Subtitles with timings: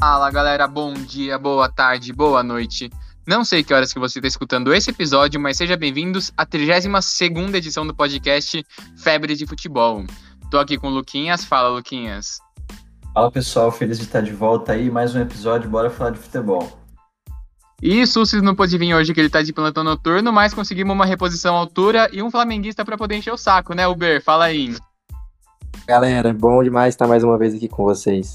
[0.00, 2.88] Fala galera, bom dia, boa tarde, boa noite.
[3.26, 7.56] Não sei que horas que você está escutando esse episódio, mas sejam bem-vindos à 32ª
[7.56, 8.64] edição do podcast
[8.96, 10.04] Febre de Futebol.
[10.52, 12.38] Tô aqui com o Luquinhas, fala Luquinhas.
[13.12, 16.78] Fala pessoal, feliz de estar de volta aí, mais um episódio, bora falar de futebol.
[17.82, 21.06] E Sussis não pôde vir hoje que ele tá de plantão noturno, mas conseguimos uma
[21.06, 24.22] reposição à altura e um flamenguista para poder encher o saco, né, Uber?
[24.22, 24.76] Fala aí.
[25.88, 28.32] Galera, bom demais estar mais uma vez aqui com vocês.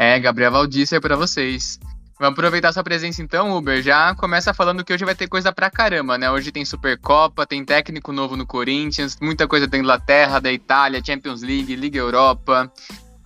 [0.00, 1.80] É, Gabriel Valdícia é para vocês.
[2.20, 3.82] Vamos aproveitar sua presença então, Uber.
[3.82, 6.30] Já começa falando que hoje vai ter coisa pra caramba, né?
[6.30, 11.42] Hoje tem Supercopa, tem técnico novo no Corinthians, muita coisa da Inglaterra, da Itália, Champions
[11.42, 12.72] League, Liga Europa.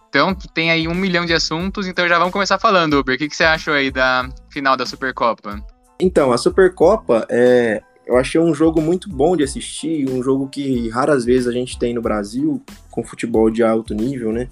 [0.09, 3.17] Então tem aí um milhão de assuntos, então já vamos começar falando, Uber.
[3.17, 5.63] O que, que você achou aí da final da Supercopa?
[6.01, 7.83] Então, a Supercopa é.
[8.05, 11.79] Eu achei um jogo muito bom de assistir, um jogo que raras vezes a gente
[11.79, 14.49] tem no Brasil, com futebol de alto nível, né?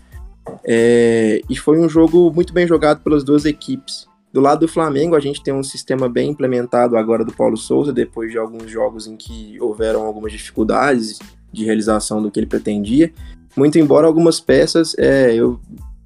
[0.65, 4.09] É, e foi um jogo muito bem jogado pelas duas equipes.
[4.32, 7.92] Do lado do Flamengo, a gente tem um sistema bem implementado agora do Paulo Souza,
[7.92, 11.18] depois de alguns jogos em que houveram algumas dificuldades
[11.52, 13.12] de realização do que ele pretendia.
[13.57, 15.60] Muito embora algumas peças, é, eu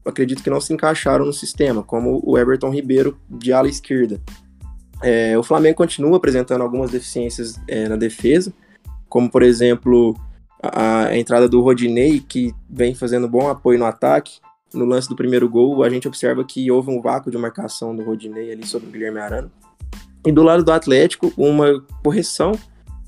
[0.04, 4.20] acredito que não se encaixaram no sistema, como o Everton Ribeiro de ala esquerda.
[5.02, 8.52] É, o Flamengo continua apresentando algumas deficiências é, na defesa,
[9.06, 10.14] como por exemplo
[10.72, 14.38] a, entrada do Rodinei, que vem fazendo bom apoio no ataque.
[14.72, 18.02] No lance do primeiro gol, a gente observa que houve um vácuo de marcação do
[18.02, 19.52] Rodinei ali sobre o Guilherme Arana.
[20.26, 22.58] E do lado do Atlético, uma correção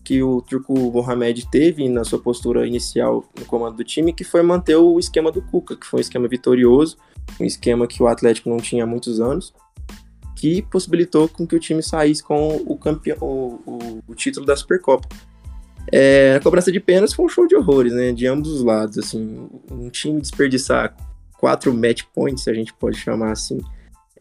[0.05, 4.41] que o Turco Mohamed teve na sua postura inicial no comando do time, que foi
[4.41, 6.97] manter o esquema do Cuca, que foi um esquema vitorioso,
[7.41, 9.53] um esquema que o Atlético não tinha há muitos anos,
[10.37, 14.55] que possibilitou com que o time saísse com o, campeão, o, o, o título da
[14.55, 15.09] Supercopa.
[15.93, 18.13] É, a cobrança de pênaltis foi um show de horrores, né?
[18.13, 19.49] De ambos os lados, assim.
[19.71, 20.95] Um time desperdiçar
[21.39, 23.61] quatro match points, se a gente pode chamar assim,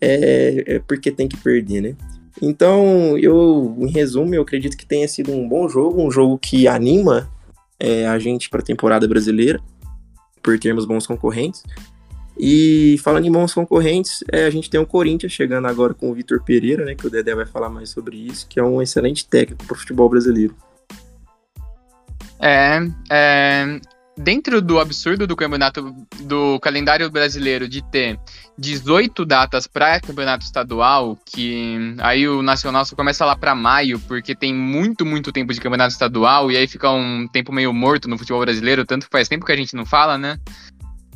[0.02, 1.96] é, é porque tem que perder, né?
[2.42, 6.68] Então, eu, em resumo, eu acredito que tenha sido um bom jogo, um jogo que
[6.68, 7.30] anima
[7.80, 9.60] é, a gente para a temporada brasileira,
[10.44, 11.64] por termos bons concorrentes.
[12.38, 16.14] E falando em bons concorrentes, é, a gente tem o Corinthians chegando agora com o
[16.14, 19.26] Vitor Pereira, né, que o Dedé vai falar mais sobre isso, que é um excelente
[19.26, 20.54] técnico para o futebol brasileiro.
[22.40, 22.80] É,
[23.10, 23.80] é,
[24.18, 28.20] dentro do absurdo do campeonato do calendário brasileiro de ter
[28.58, 34.34] 18 datas para campeonato estadual, que aí o nacional só começa lá para maio, porque
[34.34, 38.18] tem muito, muito tempo de campeonato estadual e aí fica um tempo meio morto no
[38.18, 40.38] futebol brasileiro, tanto que faz tempo que a gente não fala, né?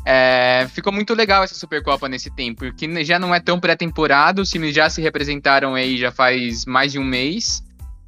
[0.06, 4.50] É, ficou muito legal essa Supercopa nesse tempo, porque já não é tão pré-temporada, os
[4.50, 7.62] times já se representaram aí já faz mais de um mês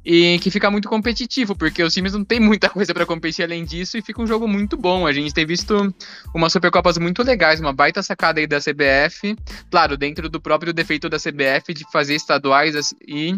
[0.04, 3.64] e que fica muito competitivo, porque os times não tem muita coisa para competir além
[3.64, 5.06] disso e fica um jogo muito bom.
[5.06, 5.94] A gente tem visto
[6.34, 9.36] umas Supercopas muito legais, uma baita sacada aí da CBF,
[9.70, 13.36] claro, dentro do próprio defeito da CBF de fazer estaduais e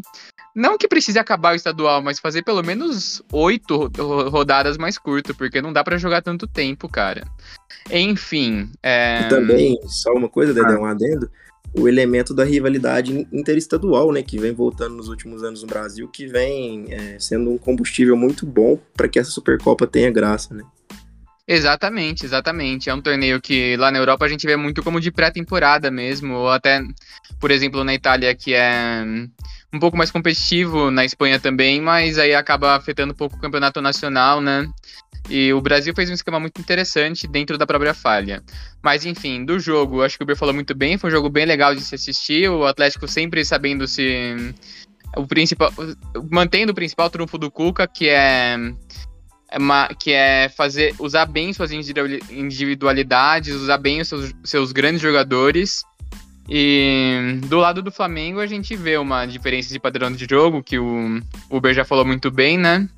[0.55, 3.91] não que precise acabar o estadual, mas fazer pelo menos oito
[4.29, 7.27] rodadas mais curto, porque não dá para jogar tanto tempo, cara.
[7.91, 8.71] Enfim.
[8.83, 9.23] É...
[9.23, 11.29] E também, só uma coisa, Dedé, um adendo
[11.75, 16.27] o elemento da rivalidade interestadual, né, que vem voltando nos últimos anos no Brasil, que
[16.27, 20.63] vem é, sendo um combustível muito bom para que essa Supercopa tenha graça, né?
[21.47, 22.89] Exatamente, exatamente.
[22.89, 26.35] É um torneio que lá na Europa a gente vê muito como de pré-temporada mesmo,
[26.35, 26.83] ou até,
[27.39, 29.05] por exemplo, na Itália, que é
[29.75, 33.81] um pouco mais competitivo, na Espanha também, mas aí acaba afetando um pouco o campeonato
[33.81, 34.69] nacional, né?
[35.29, 38.43] E o Brasil fez um esquema muito interessante dentro da própria falha.
[38.83, 41.47] Mas enfim, do jogo, acho que o Uber falou muito bem, foi um jogo bem
[41.47, 42.49] legal de se assistir.
[42.49, 44.55] O Atlético sempre sabendo se.
[45.17, 45.73] O principal.
[46.31, 48.57] Mantendo o principal trunfo do Cuca, que é.
[49.51, 55.83] é que é fazer usar bem suas individualidades, usar bem os seus, seus grandes jogadores.
[56.49, 60.79] E do lado do Flamengo a gente vê uma diferença de padrão de jogo, que
[60.79, 62.89] o Uber já falou muito bem, né?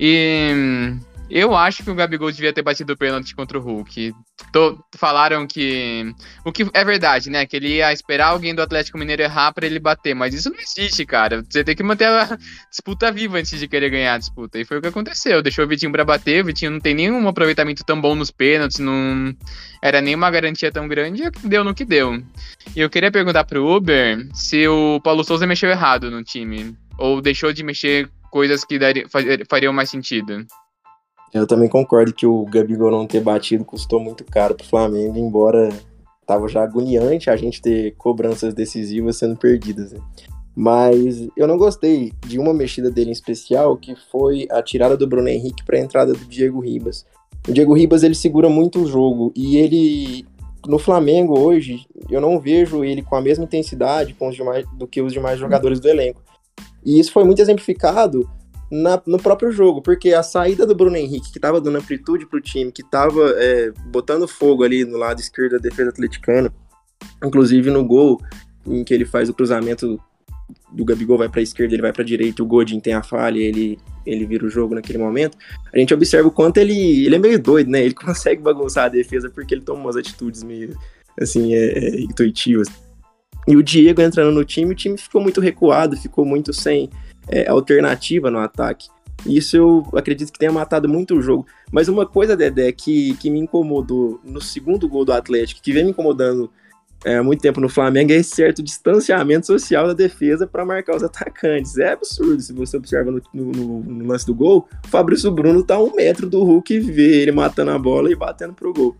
[0.00, 0.94] E
[1.30, 4.14] eu acho que o Gabigol devia ter batido o pênalti contra o Hulk.
[4.52, 6.14] Tô, falaram que.
[6.44, 7.44] O que é verdade, né?
[7.44, 10.14] Que ele ia esperar alguém do Atlético Mineiro errar para ele bater.
[10.14, 11.44] Mas isso não existe, cara.
[11.48, 12.38] Você tem que manter a
[12.70, 14.58] disputa viva antes de querer ganhar a disputa.
[14.58, 15.42] E foi o que aconteceu.
[15.42, 16.42] Deixou o Vitinho pra bater.
[16.42, 18.78] O Vitinho não tem nenhum aproveitamento tão bom nos pênaltis.
[18.78, 19.34] Não
[19.82, 21.24] era nenhuma garantia tão grande.
[21.44, 22.22] Deu no que deu.
[22.74, 26.74] E eu queria perguntar pro Uber se o Paulo Souza mexeu errado no time.
[26.96, 29.06] Ou deixou de mexer coisas que daria,
[29.48, 30.46] fariam mais sentido.
[31.32, 35.68] Eu também concordo que o Gabigol não ter batido custou muito caro pro Flamengo, embora
[36.26, 39.92] tava já agoniante a gente ter cobranças decisivas sendo perdidas.
[39.92, 40.00] Né?
[40.54, 45.06] Mas eu não gostei de uma mexida dele em especial, que foi a tirada do
[45.06, 47.06] Bruno Henrique para a entrada do Diego Ribas.
[47.48, 50.26] O Diego Ribas ele segura muito o jogo e ele
[50.66, 54.86] no Flamengo hoje, eu não vejo ele com a mesma intensidade com os demais, do
[54.86, 56.20] que os demais jogadores do elenco.
[56.84, 58.28] E isso foi muito exemplificado
[58.70, 62.38] na, no próprio jogo, porque a saída do Bruno Henrique, que estava dando amplitude para
[62.38, 66.52] o time, que estava é, botando fogo ali no lado esquerdo da defesa atleticana,
[67.24, 68.20] inclusive no gol
[68.66, 69.98] em que ele faz o cruzamento
[70.72, 73.02] do Gabigol vai para a esquerda, ele vai para a direita, o Godin tem a
[73.02, 75.36] falha, ele ele vira o jogo naquele momento.
[75.70, 77.84] A gente observa o quanto ele ele é meio doido, né?
[77.84, 80.76] Ele consegue bagunçar a defesa porque ele toma umas atitudes meio
[81.20, 82.68] assim é, é, intuitivas.
[83.46, 86.90] E o Diego entrando no time, o time ficou muito recuado, ficou muito sem
[87.28, 88.88] é, alternativa no ataque.
[89.26, 91.46] Isso eu acredito que tenha matado muito o jogo.
[91.72, 95.84] Mas uma coisa, Dedé, que, que me incomodou no segundo gol do Atlético, que vem
[95.84, 96.50] me incomodando
[97.04, 100.96] é, há muito tempo no Flamengo, é esse certo distanciamento social da defesa para marcar
[100.96, 101.78] os atacantes.
[101.78, 102.40] É absurdo.
[102.40, 105.94] Se você observa no, no, no, lance do gol, o Fabrício Bruno tá a um
[105.94, 108.96] metro do Hulk e vê ele matando a bola e batendo pro gol.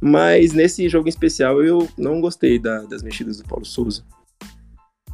[0.00, 4.02] Mas nesse jogo em especial eu não gostei da, das mexidas do Paulo Souza.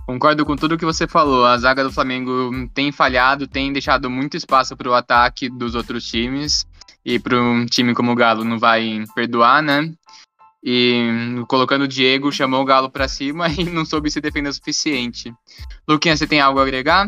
[0.09, 1.45] Concordo com tudo que você falou.
[1.45, 6.03] A zaga do Flamengo tem falhado, tem deixado muito espaço para o ataque dos outros
[6.07, 6.67] times.
[7.05, 9.93] E para um time como o Galo não vai perdoar, né?
[10.65, 14.55] E colocando o Diego, chamou o Galo para cima e não soube se defender o
[14.55, 15.31] suficiente.
[15.87, 17.07] Luquinha, você tem algo a agregar?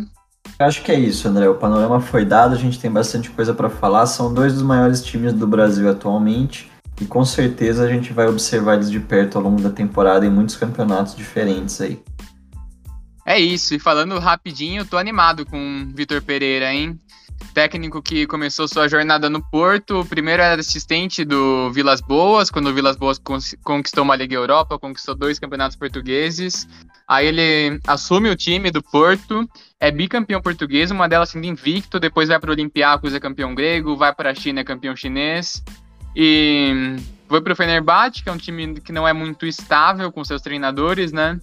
[0.58, 1.48] Acho que é isso, André.
[1.48, 4.04] O panorama foi dado, a gente tem bastante coisa para falar.
[4.04, 6.70] São dois dos maiores times do Brasil atualmente
[7.00, 10.30] e com certeza a gente vai observar eles de perto ao longo da temporada em
[10.30, 11.98] muitos campeonatos diferentes aí.
[13.24, 16.98] É isso, e falando rapidinho, tô animado com o Vitor Pereira, hein?
[17.54, 22.74] Técnico que começou sua jornada no Porto, primeiro era assistente do Vilas Boas, quando o
[22.74, 23.20] Vilas Boas
[23.62, 26.68] conquistou uma Liga Europa, conquistou dois campeonatos portugueses.
[27.08, 29.48] Aí ele assume o time do Porto,
[29.80, 33.96] é bicampeão português, uma delas sendo invicto, depois vai para o Olympiacos, é campeão grego,
[33.96, 35.62] vai para a China, é campeão chinês.
[36.14, 36.96] E
[37.28, 40.42] foi para o Fenerbahçe, que é um time que não é muito estável com seus
[40.42, 41.40] treinadores, né?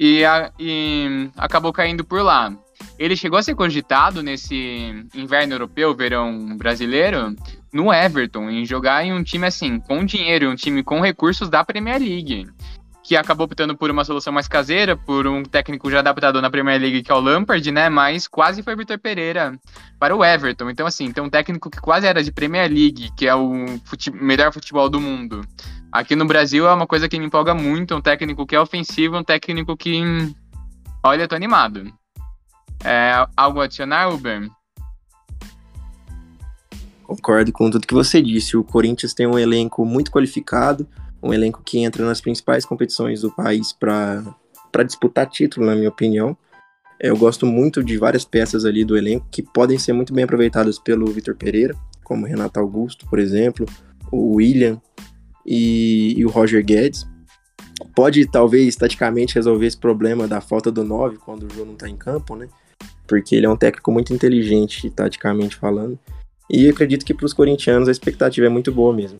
[0.00, 2.50] E, a, e acabou caindo por lá.
[2.98, 7.36] Ele chegou a ser cogitado nesse inverno europeu, verão brasileiro,
[7.70, 11.62] no Everton, em jogar em um time assim, com dinheiro, um time com recursos da
[11.62, 12.46] Premier League.
[13.10, 16.80] Que acabou optando por uma solução mais caseira, por um técnico já adaptado na Premier
[16.80, 17.88] League, que é o Lampard, né?
[17.88, 19.58] Mas quase foi Vitor Pereira
[19.98, 20.70] para o Everton.
[20.70, 24.12] Então, assim, tem um técnico que quase era de Premier League, que é o fute
[24.12, 25.44] melhor futebol do mundo.
[25.90, 29.16] Aqui no Brasil é uma coisa que me empolga muito, um técnico que é ofensivo,
[29.16, 30.00] um técnico que.
[31.02, 31.92] Olha, tô animado.
[32.84, 34.48] É, algo a adicionar, Uber?
[37.02, 38.56] Concordo com tudo que você disse.
[38.56, 40.86] O Corinthians tem um elenco muito qualificado,
[41.22, 44.22] um elenco que entra nas principais competições do país para
[44.84, 46.36] disputar título, na minha opinião.
[46.98, 50.78] Eu gosto muito de várias peças ali do elenco que podem ser muito bem aproveitadas
[50.78, 51.74] pelo Vitor Pereira,
[52.04, 53.66] como Renato Augusto, por exemplo,
[54.10, 54.80] o William,
[55.44, 57.06] e, e o Roger Guedes.
[57.94, 61.88] Pode, talvez, taticamente resolver esse problema da falta do 9 quando o jogo não está
[61.88, 62.48] em campo, né?
[63.06, 65.98] Porque ele é um técnico muito inteligente, taticamente falando.
[66.48, 69.18] E acredito que para os corintianos a expectativa é muito boa mesmo.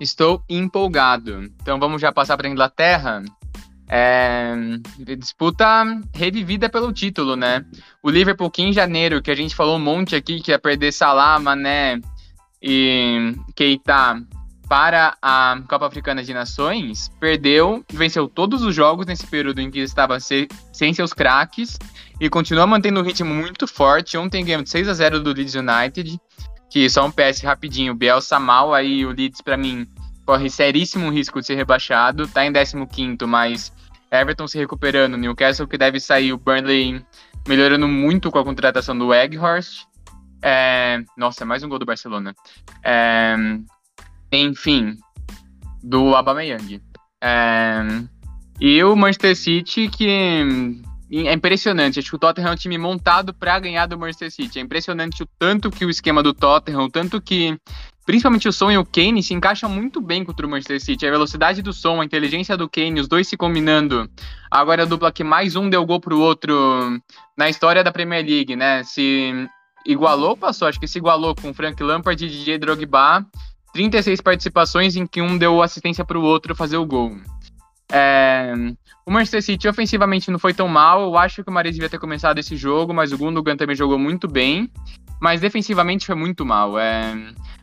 [0.00, 1.44] Estou empolgado.
[1.60, 3.22] Então vamos já passar para a Inglaterra.
[3.86, 4.54] É,
[5.18, 5.66] disputa
[6.14, 7.64] revivida pelo título, né?
[8.02, 10.92] O Liverpool que em janeiro, que a gente falou um monte aqui, que ia perder
[10.92, 12.00] Salah, Mané
[12.62, 14.22] e Keita
[14.70, 19.80] para a Copa Africana de Nações, perdeu, venceu todos os jogos nesse período em que
[19.80, 21.76] estava sem seus craques
[22.20, 24.16] e continua mantendo um ritmo muito forte.
[24.16, 26.20] Ontem ganhou de 6 a 0 do Leeds United,
[26.70, 29.86] que só um PS rapidinho, Bielsa mal, aí o Leeds para mim
[30.24, 33.72] corre seríssimo risco de ser rebaixado, tá em 15º, mas
[34.10, 37.04] Everton se recuperando, Newcastle que deve sair, o Burnley
[37.48, 39.84] melhorando muito com a contratação do Egghorst.
[40.40, 42.34] É, nossa, mais um gol do Barcelona.
[42.84, 43.34] É,
[44.32, 44.96] enfim,
[45.82, 46.80] do Aubameyang.
[47.20, 47.82] É,
[48.60, 50.80] e o Manchester City, que
[51.12, 51.98] é impressionante.
[51.98, 54.58] Acho que o Tottenham é um time montado para ganhar do Manchester City.
[54.58, 57.58] É impressionante o tanto que o esquema do Tottenham, o tanto que
[58.06, 61.06] principalmente o Son e o Kane se encaixam muito bem contra o Manchester City.
[61.06, 64.08] A velocidade do Son, a inteligência do Kane, os dois se combinando.
[64.50, 67.00] Agora a dupla que mais um deu gol pro outro
[67.36, 68.84] na história da Premier League, né?
[68.84, 69.48] Se
[69.84, 73.26] igualou, passou, acho que se igualou com Frank Lampard e DJ Drogba.
[73.72, 77.16] 36 participações em que um deu assistência para o outro fazer o gol.
[77.92, 78.52] É,
[79.06, 81.02] o Manchester City ofensivamente não foi tão mal.
[81.02, 83.98] Eu acho que o Mares devia ter começado esse jogo, mas o Gundogan também jogou
[83.98, 84.70] muito bem.
[85.20, 86.78] Mas defensivamente foi muito mal.
[86.78, 87.14] É,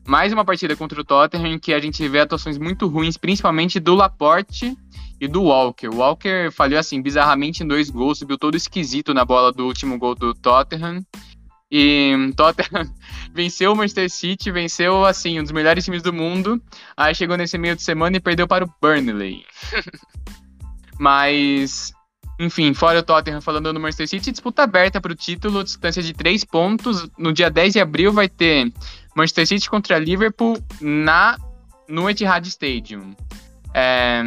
[0.08, 3.80] mais uma partida contra o Tottenham em que a gente vê atuações muito ruins, principalmente
[3.80, 4.78] do Laporte
[5.20, 5.88] e do Walker.
[5.88, 9.98] O Walker falhou assim bizarramente em dois gols, subiu todo esquisito na bola do último
[9.98, 11.02] gol do Tottenham.
[11.70, 12.90] E Tottenham
[13.34, 16.62] venceu o Manchester City, venceu, assim, um dos melhores times do mundo.
[16.96, 19.46] Aí chegou nesse meio de semana e perdeu para o Burnley.
[21.00, 21.92] Mas,
[22.40, 26.14] enfim, fora o Tottenham falando no Manchester City, disputa aberta para o título, distância de
[26.14, 27.08] três pontos.
[27.18, 28.72] No dia 10 de abril vai ter
[29.16, 31.38] Manchester City contra Liverpool na,
[31.88, 33.14] no Etihad Stadium.
[33.74, 34.24] É,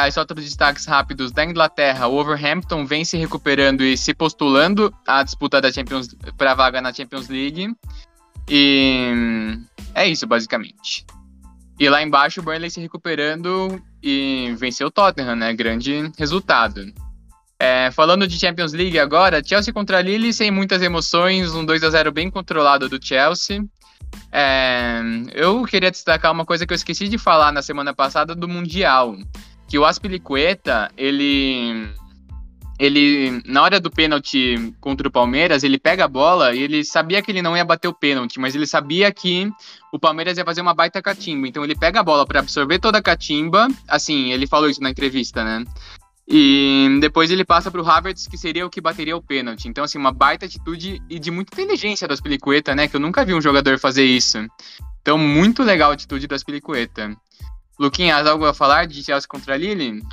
[0.00, 4.94] Aí só outros destaques rápidos da Inglaterra, o Overhampton vem se recuperando e se postulando
[5.06, 7.74] à disputa da Champions para vaga na Champions League.
[8.48, 9.12] E
[9.94, 11.04] é isso basicamente.
[11.78, 15.52] E lá embaixo o Burnley se recuperando e venceu o Tottenham, né?
[15.52, 16.92] Grande resultado.
[17.58, 21.90] É, falando de Champions League agora, Chelsea contra Lille sem muitas emoções, um 2 a
[21.90, 23.62] 0 bem controlado do Chelsea.
[24.32, 25.00] É,
[25.34, 29.16] eu queria destacar uma coisa que eu esqueci de falar na semana passada do Mundial
[29.70, 31.88] que o Aspilicueta, ele
[32.76, 37.22] ele na hora do pênalti contra o Palmeiras, ele pega a bola e ele sabia
[37.22, 39.48] que ele não ia bater o pênalti, mas ele sabia que
[39.92, 41.46] o Palmeiras ia fazer uma baita catimba.
[41.46, 44.90] Então ele pega a bola para absorver toda a catimba, assim, ele falou isso na
[44.90, 45.64] entrevista, né?
[46.26, 49.68] E depois ele passa para o Havertz, que seria o que bateria o pênalti.
[49.68, 52.88] Então, assim, uma baita atitude e de muita inteligência do Aspilicueta, né?
[52.88, 54.38] Que eu nunca vi um jogador fazer isso.
[55.02, 57.16] Então, muito legal a atitude do Aspilicueta.
[57.80, 60.04] Luquinhas, algo a falar de Chelsea contra Lille?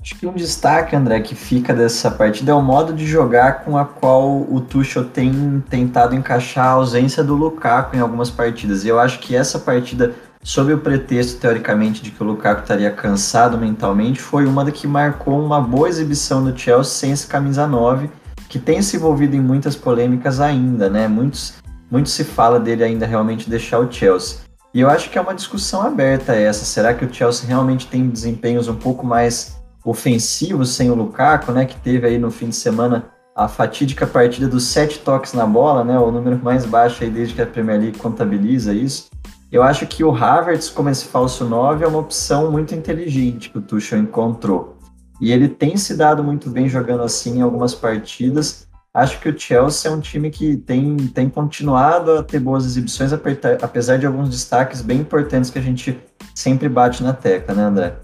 [0.00, 3.76] Acho que um destaque, André, que fica dessa partida é o modo de jogar com
[3.76, 8.84] a qual o Tuchel tem tentado encaixar a ausência do Lukaku em algumas partidas.
[8.84, 12.92] E eu acho que essa partida, sob o pretexto, teoricamente, de que o Lukaku estaria
[12.92, 17.66] cansado mentalmente, foi uma da que marcou uma boa exibição do Chelsea sem esse camisa
[17.66, 18.08] 9,
[18.48, 21.08] que tem se envolvido em muitas polêmicas ainda, né?
[21.08, 21.54] Muitos,
[21.90, 24.45] muito se fala dele ainda realmente deixar o Chelsea.
[24.76, 26.66] E eu acho que é uma discussão aberta essa.
[26.66, 31.64] Será que o Chelsea realmente tem desempenhos um pouco mais ofensivos sem o Lukaku, né?
[31.64, 35.82] Que teve aí no fim de semana a fatídica partida dos sete toques na bola,
[35.82, 35.98] né?
[35.98, 39.08] O número mais baixo aí desde que a Premier League contabiliza isso.
[39.50, 43.56] Eu acho que o Havertz como esse falso 9 é uma opção muito inteligente que
[43.56, 44.76] o Tuchel encontrou.
[45.22, 48.65] E ele tem se dado muito bem jogando assim em algumas partidas
[48.96, 53.12] acho que o Chelsea é um time que tem, tem continuado a ter boas exibições,
[53.12, 56.00] apesar de alguns destaques bem importantes que a gente
[56.34, 57.96] sempre bate na tecla, né, André?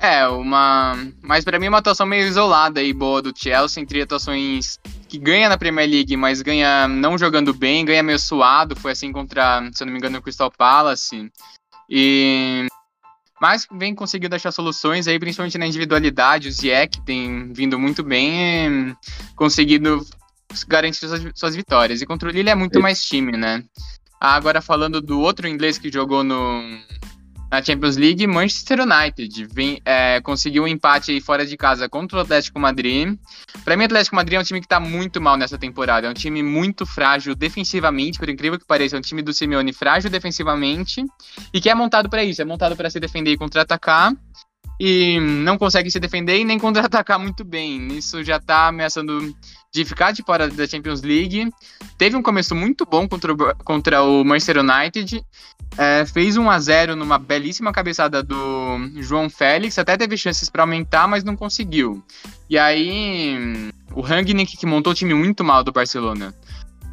[0.00, 0.96] É, uma.
[1.22, 5.18] Mas para mim é uma atuação meio isolada e boa do Chelsea, entre atuações que
[5.18, 8.76] ganha na Premier League, mas ganha não jogando bem, ganha meio suado.
[8.76, 11.30] Foi assim contra, se eu não me engano, o Crystal Palace.
[11.90, 12.66] E
[13.40, 16.48] mas vem conseguindo achar soluções aí, principalmente na individualidade.
[16.48, 18.96] O Ziek tem vindo muito bem,
[19.36, 20.04] conseguindo
[20.66, 22.00] garantir suas, suas vitórias.
[22.00, 23.62] E contra o Lille é muito mais time, né?
[24.20, 26.62] Agora falando do outro inglês que jogou no,
[27.50, 32.18] na Champions League, Manchester United vem, é, conseguiu um empate aí fora de casa contra
[32.18, 33.18] o Atlético Madrid.
[33.64, 36.06] Para mim, o Atlético Madrid é um time que está muito mal nessa temporada.
[36.06, 39.72] É um time muito frágil defensivamente, por incrível que pareça, é um time do Simeone
[39.72, 41.04] frágil defensivamente
[41.52, 44.12] e que é montado para isso, é montado para se defender e contra-atacar
[44.78, 47.88] e não consegue se defender e nem contra-atacar muito bem.
[47.88, 49.34] Isso já está ameaçando
[49.72, 51.50] de ficar de fora da Champions League.
[51.96, 55.24] Teve um começo muito bom contra o, contra o Manchester United.
[55.76, 59.78] É, fez 1 a 0 numa belíssima cabeçada do João Félix.
[59.78, 62.02] Até teve chances para aumentar, mas não conseguiu.
[62.48, 66.34] E aí, o Rangnick, que montou o time muito mal do Barcelona,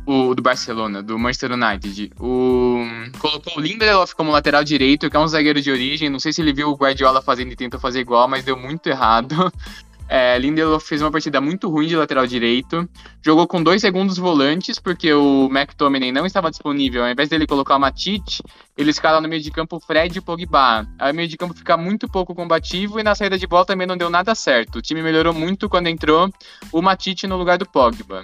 [0.06, 2.12] o do Barcelona, do Manchester United.
[2.20, 2.86] O
[3.20, 6.10] colocou o Lindelof como lateral direito, que é um zagueiro de origem.
[6.10, 8.88] Não sei se ele viu o Guardiola fazendo e tentou fazer igual, mas deu muito
[8.88, 9.36] errado.
[10.08, 12.88] É, Lindelof fez uma partida muito ruim de lateral direito.
[13.24, 17.04] Jogou com dois segundos volantes, porque o McTominay não estava disponível.
[17.04, 18.44] Ao invés dele colocar o Matite,
[18.78, 20.88] ele escala no meio de campo o Fred e o Pogba.
[21.00, 23.88] Aí o meio de campo fica muito pouco combativo e na saída de bola também
[23.88, 24.78] não deu nada certo.
[24.78, 26.32] O time melhorou muito quando entrou
[26.72, 28.24] o Matite no lugar do Pogba.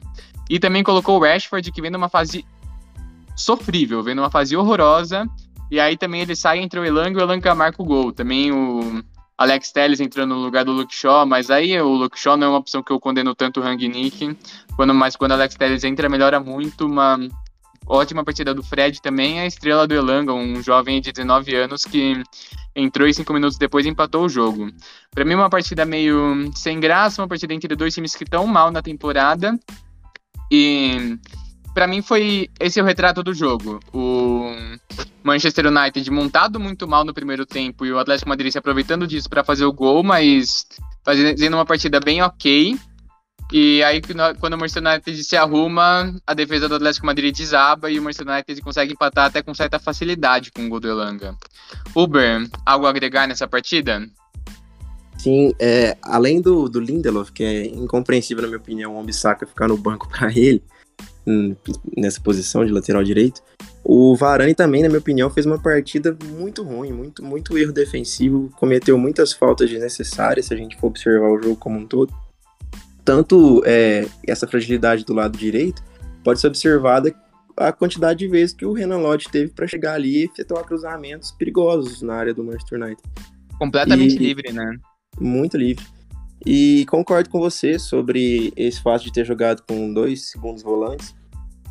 [0.52, 2.46] E também colocou o Rashford, que vem numa fase
[3.38, 5.26] sofrível, vem numa fase horrorosa.
[5.72, 8.12] E aí também ele sai entre o Elanga e o Elanga marca o gol.
[8.12, 9.02] Também o
[9.38, 12.50] Alex Telles entrando no lugar do Luke Shaw, mas aí o Luke Shaw não é
[12.50, 14.38] uma opção que eu condeno tanto o Rangnick.
[14.76, 16.86] Quando, mas quando o Alex Telles entra, melhora muito.
[16.86, 17.18] Uma
[17.88, 22.22] ótima partida do Fred também, a estrela do Elanga, um jovem de 19 anos que
[22.76, 24.70] entrou e cinco minutos depois empatou o jogo.
[25.12, 28.70] Para mim, uma partida meio sem graça, uma partida entre dois times que estão mal
[28.70, 29.58] na temporada.
[30.52, 31.18] E
[31.74, 33.80] para mim foi esse é o retrato do jogo.
[33.94, 34.54] O
[35.24, 39.30] Manchester United montado muito mal no primeiro tempo e o Atlético Madrid se aproveitando disso
[39.30, 40.66] para fazer o gol, mas
[41.06, 42.78] fazendo uma partida bem ok.
[43.54, 44.02] E aí,
[44.40, 48.28] quando o Manchester United se arruma, a defesa do Atlético Madrid desaba e o Manchester
[48.28, 51.36] United consegue empatar até com certa facilidade com o gol do Elanga.
[51.94, 54.08] Uber, algo a agregar nessa partida?
[55.22, 59.68] Sim, é, além do, do Lindelof, que é incompreensível, na minha opinião, o Ambissaca ficar
[59.68, 60.64] no banco para ele,
[61.28, 61.56] hum,
[61.96, 63.44] nessa posição de lateral direito.
[63.84, 68.50] O Varane também, na minha opinião, fez uma partida muito ruim, muito, muito erro defensivo,
[68.58, 72.12] cometeu muitas faltas desnecessárias, se a gente for observar o jogo como um todo.
[73.06, 75.84] Tanto é, essa fragilidade do lado direito
[76.24, 77.14] pode ser observada
[77.56, 81.30] a quantidade de vezes que o Renan Lodge teve para chegar ali e efetuar cruzamentos
[81.32, 83.04] perigosos na área do Manchester United.
[83.60, 84.80] Completamente e, livre, né?
[85.20, 85.86] Muito livre.
[86.46, 91.16] E concordo com você sobre esse fato de ter jogado com dois segundos volantes,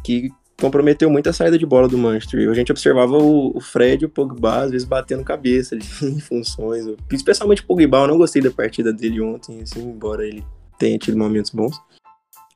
[0.05, 0.31] que
[0.61, 2.49] comprometeu muito a saída de bola do Manchester.
[2.49, 6.85] A gente observava o, Fred e o Pogba às vezes batendo cabeça ali, em funções.
[7.11, 10.45] Especialmente o Pogba, eu não gostei da partida dele ontem, assim, embora ele
[10.79, 11.81] tenha tido momentos bons.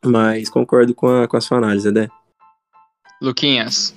[0.04, 2.08] Mas concordo com a, com a sua análise, né?
[3.20, 3.94] Luquinhas.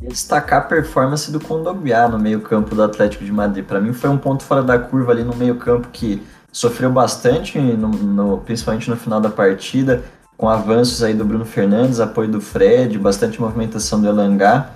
[0.00, 3.64] Destacar a performance do Condogbia no meio-campo do Atlético de Madrid.
[3.64, 6.22] Para mim foi um ponto fora da curva ali no meio-campo que
[6.52, 10.04] sofreu bastante, no, no, principalmente no final da partida,
[10.36, 14.70] com avanços aí do Bruno Fernandes, apoio do Fred, bastante movimentação do Elangá.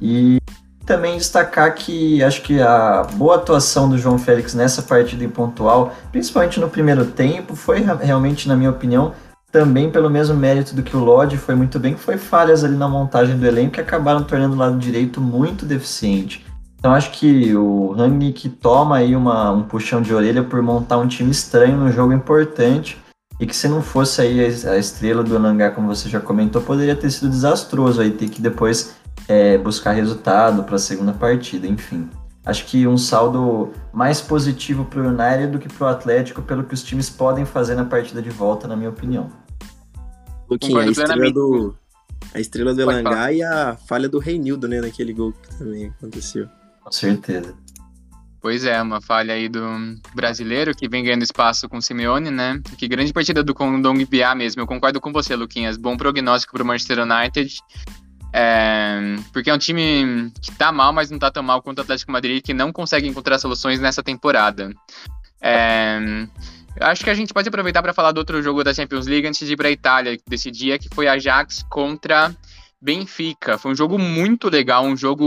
[0.00, 0.38] E
[0.84, 5.94] também destacar que acho que a boa atuação do João Félix nessa partida em pontual,
[6.10, 9.12] principalmente no primeiro tempo, foi realmente, na minha opinião,
[9.50, 12.76] também pelo mesmo mérito do que o Lodge foi muito bem, que foi falhas ali
[12.76, 16.44] na montagem do elenco que acabaram tornando o lado direito muito deficiente.
[16.78, 21.08] Então acho que o Hang toma aí uma, um puxão de orelha por montar um
[21.08, 22.98] time estranho no jogo importante
[23.40, 26.94] e que se não fosse aí a estrela do Nangá, como você já comentou, poderia
[26.94, 32.08] ter sido desastroso aí ter que depois é, buscar resultado para a segunda partida, enfim.
[32.48, 36.64] Acho que um saldo mais positivo para o United do que para o Atlético, pelo
[36.64, 39.30] que os times podem fazer na partida de volta, na minha opinião.
[40.48, 41.76] Luquinha, a estrela do,
[42.34, 46.48] a estrela do Elangá e a falha do Reinildo, né, naquele gol que também aconteceu.
[46.82, 47.54] Com certeza.
[48.40, 49.60] Pois é, uma falha aí do
[50.14, 52.58] brasileiro que vem ganhando espaço com o Simeone, né?
[52.78, 54.62] Que grande partida do Condong Bia mesmo.
[54.62, 55.76] Eu concordo com você, Luquinhas.
[55.76, 57.58] Bom prognóstico para o Manchester United.
[58.32, 61.82] É, porque é um time que tá mal, mas não tá tão mal quanto o
[61.82, 64.72] Atlético Madrid, que não consegue encontrar soluções nessa temporada.
[65.40, 65.98] É,
[66.80, 69.46] acho que a gente pode aproveitar para falar do outro jogo da Champions League antes
[69.46, 72.34] de ir para a Itália desse dia, que foi Ajax contra
[72.80, 73.58] Benfica.
[73.58, 75.24] Foi um jogo muito legal, um jogo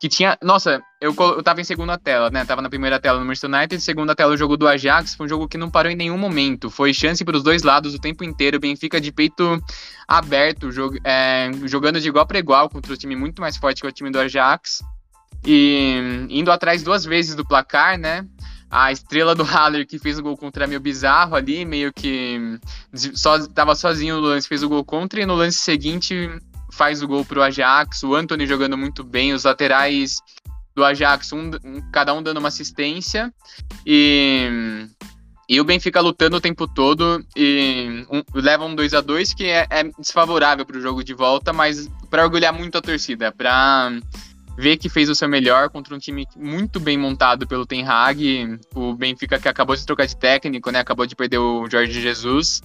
[0.00, 0.36] que tinha.
[0.42, 2.44] Nossa, eu, eu tava em segunda tela, né?
[2.44, 5.14] Tava na primeira tela no Manchester United, segunda tela o jogo do Ajax.
[5.14, 6.70] Foi um jogo que não parou em nenhum momento.
[6.70, 8.60] Foi chance para os dois lados o tempo inteiro.
[8.60, 9.62] Benfica de peito
[10.06, 13.86] aberto, jog, é, jogando de igual para igual contra o time muito mais forte que
[13.86, 14.82] o time do Ajax.
[15.46, 18.26] E indo atrás duas vezes do placar, né?
[18.70, 22.58] A estrela do Haller que fez o gol contra meio bizarro ali, meio que
[23.14, 26.28] só, tava sozinho no lance, fez o gol contra, e no lance seguinte
[26.74, 30.20] faz o gol pro Ajax, o Anthony jogando muito bem, os laterais
[30.74, 31.50] do Ajax, um,
[31.92, 33.32] cada um dando uma assistência,
[33.86, 34.86] e,
[35.48, 39.44] e o Benfica lutando o tempo todo, e um, leva um 2 a 2 que
[39.44, 43.92] é, é desfavorável para o jogo de volta, mas para orgulhar muito a torcida, para
[44.58, 48.58] ver que fez o seu melhor contra um time muito bem montado pelo Ten Hag,
[48.74, 52.60] o Benfica que acabou de trocar de técnico, né, acabou de perder o Jorge Jesus,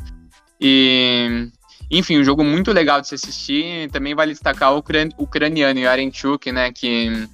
[0.60, 1.52] e
[1.90, 3.90] enfim, um jogo muito legal de se assistir.
[3.92, 4.84] Também vale destacar o
[5.18, 7.28] ucraniano Yarenchuk, né, que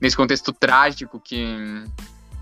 [0.00, 1.56] nesse contexto trágico que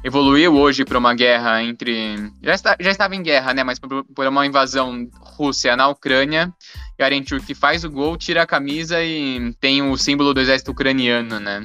[0.03, 4.03] evoluiu hoje para uma guerra entre já, está, já estava em guerra, né, mas por,
[4.05, 6.53] por uma invasão russa na Ucrânia.
[6.99, 11.65] Yarenchuk faz o gol, tira a camisa e tem o símbolo do exército ucraniano, né?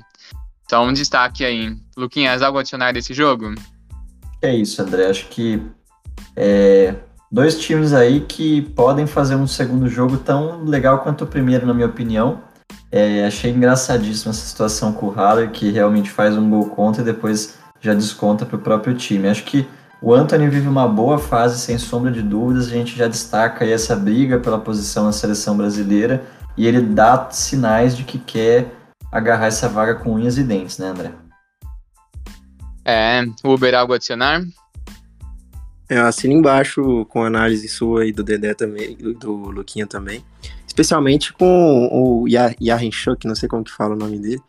[0.65, 1.75] Então, um destaque aí.
[1.95, 3.53] Luquinhas, algo adicionar desse jogo?
[4.41, 5.07] É isso, André.
[5.07, 5.61] Acho que
[6.35, 6.95] é,
[7.31, 11.73] dois times aí que podem fazer um segundo jogo tão legal quanto o primeiro, na
[11.73, 12.41] minha opinião.
[12.91, 17.05] É, achei engraçadíssima essa situação com o Haller, que realmente faz um gol contra e
[17.05, 19.27] depois já desconta para o próprio time.
[19.27, 19.67] Acho que
[20.01, 22.67] o Anthony vive uma boa fase, sem sombra de dúvidas.
[22.67, 26.23] A gente já destaca aí essa briga pela posição na seleção brasileira
[26.57, 28.71] e ele dá sinais de que quer
[29.11, 31.11] agarrar essa vaga com unhas e dentes, né, André?
[32.85, 34.41] É, Uber, algo adicionar?
[35.89, 40.23] É, eu assino embaixo com a análise sua e do Dedé também, do Luquinha também.
[40.65, 44.41] Especialmente com o Yarin Shuk, não sei como que fala o nome dele.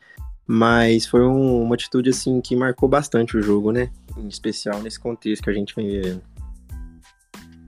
[0.46, 3.90] Mas foi um, uma atitude, assim, que marcou bastante o jogo, né?
[4.16, 6.22] Em especial nesse contexto que a gente vem vivendo.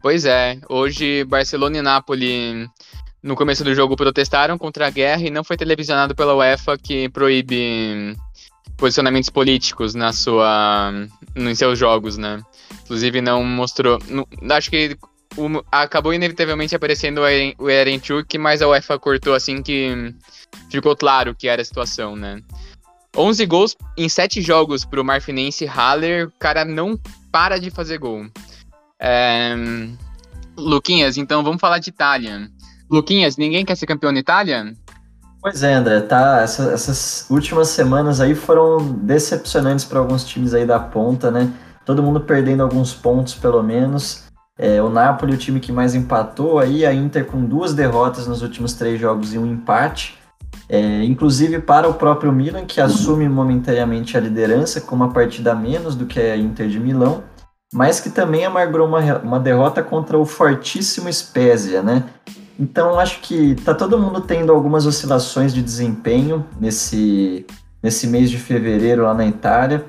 [0.01, 2.69] Pois é, hoje Barcelona e Napoli
[3.21, 7.09] no começo do jogo protestaram contra a guerra e não foi televisionado pela UEFA que
[7.09, 8.17] proíbe
[8.77, 10.93] posicionamentos políticos na sua,
[11.35, 12.41] nos seus jogos, né?
[12.85, 13.99] Inclusive não mostrou.
[14.09, 14.97] Não, acho que
[15.37, 17.21] o, acabou inevitavelmente aparecendo
[17.59, 20.15] o Eren Chuk, mas a UEFA cortou assim que
[20.71, 22.41] ficou claro que era a situação, né?
[23.17, 26.99] 11 gols em 7 jogos pro Marfinense Haller, o cara não
[27.33, 28.27] para de fazer gol.
[29.01, 29.55] É...
[30.57, 32.51] Luquinhas, então vamos falar de Itália.
[32.91, 34.75] Luquinhas, ninguém quer ser campeão na Itália?
[35.41, 36.41] Pois é, André, tá.
[36.43, 41.53] Essa, essas últimas semanas aí foram decepcionantes para alguns times aí da ponta, né?
[41.88, 44.24] Todo mundo perdendo alguns pontos, pelo menos.
[44.59, 48.42] É, o Napoli, o time que mais empatou, aí a Inter com duas derrotas nos
[48.42, 50.18] últimos três jogos e um empate.
[50.68, 55.55] É, inclusive para o próprio Milan, que assume momentaneamente a liderança com uma partida a
[55.55, 57.22] menos do que a Inter de Milão,
[57.72, 62.05] mas que também amargou uma, uma derrota contra o fortíssimo Spezia, né?
[62.61, 67.46] Então acho que tá todo mundo tendo algumas oscilações de desempenho nesse,
[67.83, 69.87] nesse mês de fevereiro lá na Itália.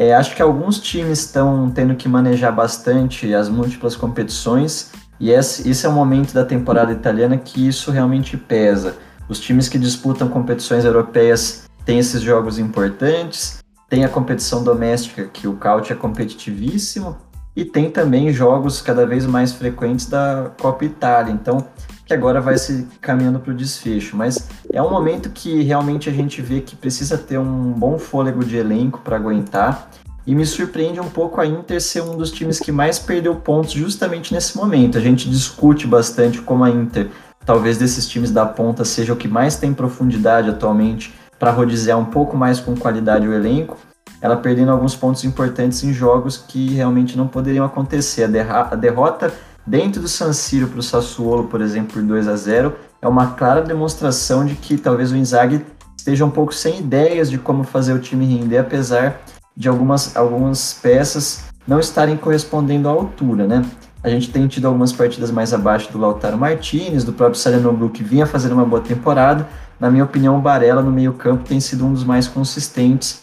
[0.00, 5.68] É, acho que alguns times estão tendo que manejar bastante as múltiplas competições, e esse,
[5.68, 8.96] esse é o momento da temporada italiana que isso realmente pesa.
[9.28, 13.58] Os times que disputam competições europeias têm esses jogos importantes,
[13.90, 17.18] tem a competição doméstica, que o Caute é competitivíssimo,
[17.54, 21.30] e tem também jogos cada vez mais frequentes da Copa Itália.
[21.30, 21.66] Então,
[22.10, 24.16] que agora vai se caminhando para o desfecho.
[24.16, 28.44] Mas é um momento que realmente a gente vê que precisa ter um bom fôlego
[28.44, 29.88] de elenco para aguentar.
[30.26, 33.70] E me surpreende um pouco a Inter ser um dos times que mais perdeu pontos
[33.70, 34.98] justamente nesse momento.
[34.98, 37.10] A gente discute bastante como a Inter,
[37.46, 42.06] talvez desses times da ponta, seja o que mais tem profundidade atualmente para rodiziar um
[42.06, 43.78] pouco mais com qualidade o elenco.
[44.20, 48.24] Ela perdendo alguns pontos importantes em jogos que realmente não poderiam acontecer.
[48.24, 49.32] A, a derrota
[49.66, 53.28] dentro do San Siro para o Sassuolo, por exemplo, por 2 a 0 é uma
[53.28, 55.64] clara demonstração de que talvez o Inzaghi
[55.96, 59.20] esteja um pouco sem ideias de como fazer o time render, apesar
[59.56, 63.64] de algumas, algumas peças não estarem correspondendo à altura, né?
[64.02, 68.02] A gente tem tido algumas partidas mais abaixo do Lautaro Martinez, do próprio Salenoglu, que
[68.02, 69.46] vinha fazendo uma boa temporada.
[69.78, 73.20] Na minha opinião, o Barella no meio campo tem sido um dos mais consistentes,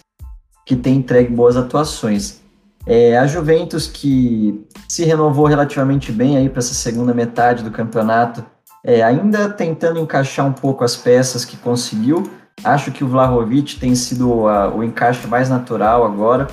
[0.64, 2.42] que tem entregue boas atuações.
[2.88, 8.46] É, a Juventus, que se renovou relativamente bem aí para essa segunda metade do campeonato,
[8.82, 12.24] é, ainda tentando encaixar um pouco as peças que conseguiu.
[12.64, 16.48] Acho que o Vlahovic tem sido a, o encaixe mais natural agora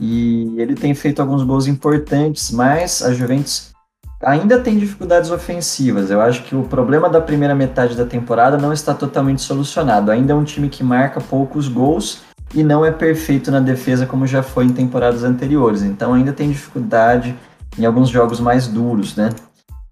[0.00, 3.73] e ele tem feito alguns gols importantes, mas a Juventus
[4.24, 6.10] ainda tem dificuldades ofensivas.
[6.10, 10.10] Eu acho que o problema da primeira metade da temporada não está totalmente solucionado.
[10.10, 12.22] Ainda é um time que marca poucos gols
[12.54, 15.82] e não é perfeito na defesa como já foi em temporadas anteriores.
[15.82, 17.34] Então ainda tem dificuldade
[17.78, 19.30] em alguns jogos mais duros, né?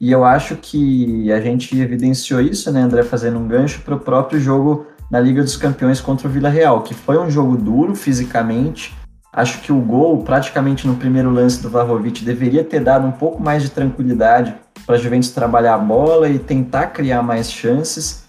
[0.00, 4.00] E eu acho que a gente evidenciou isso, né, André, fazendo um gancho para o
[4.00, 7.94] próprio jogo na Liga dos Campeões contra o Vila Real, que foi um jogo duro
[7.94, 8.92] fisicamente.
[9.32, 13.42] Acho que o gol, praticamente no primeiro lance do Vlahovic, deveria ter dado um pouco
[13.42, 18.24] mais de tranquilidade para a Juventus trabalhar a bola e tentar criar mais chances.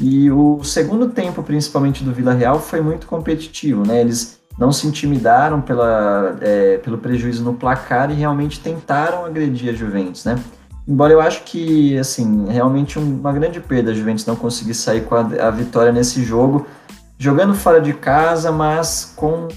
[0.00, 4.00] E o segundo tempo, principalmente do Vila Real, foi muito competitivo, né?
[4.00, 9.76] Eles não se intimidaram pela, é, pelo prejuízo no placar e realmente tentaram agredir a
[9.76, 10.36] Juventus, né?
[10.86, 15.14] Embora eu acho que, assim, realmente uma grande perda a Juventus não conseguir sair com
[15.14, 16.66] a, a vitória nesse jogo,
[17.18, 19.48] jogando fora de casa, mas com,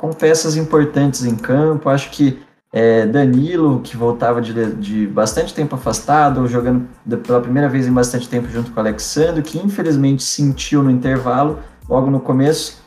[0.00, 1.90] com peças importantes em campo.
[1.90, 2.38] Acho que
[2.72, 6.88] é, Danilo, que voltava de, de bastante tempo afastado, jogando
[7.22, 11.58] pela primeira vez em bastante tempo junto com o Alexandre, que infelizmente sentiu no intervalo,
[11.86, 12.80] logo no começo,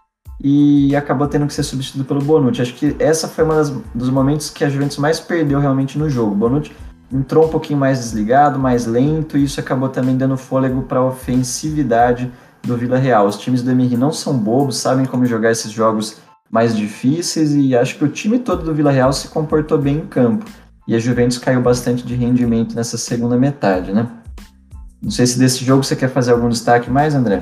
[0.44, 2.64] e acabou tendo que ser substituído pelo Bonucci.
[2.64, 6.34] Acho que essa foi um dos momentos que a Juventus mais perdeu realmente no jogo.
[6.34, 6.72] Bonucci
[7.12, 11.06] entrou um pouquinho mais desligado, mais lento, e isso acabou também dando fôlego para a
[11.06, 12.32] ofensividade
[12.64, 13.28] do Vila Real.
[13.28, 16.23] Os times do Emery não são bobos, sabem como jogar esses jogos
[16.54, 20.06] mais difíceis e acho que o time todo do Vila Real se comportou bem em
[20.06, 20.46] campo.
[20.88, 24.08] E a Juventus caiu bastante de rendimento nessa segunda metade, né?
[25.02, 27.42] Não sei se desse jogo você quer fazer algum destaque mais, André?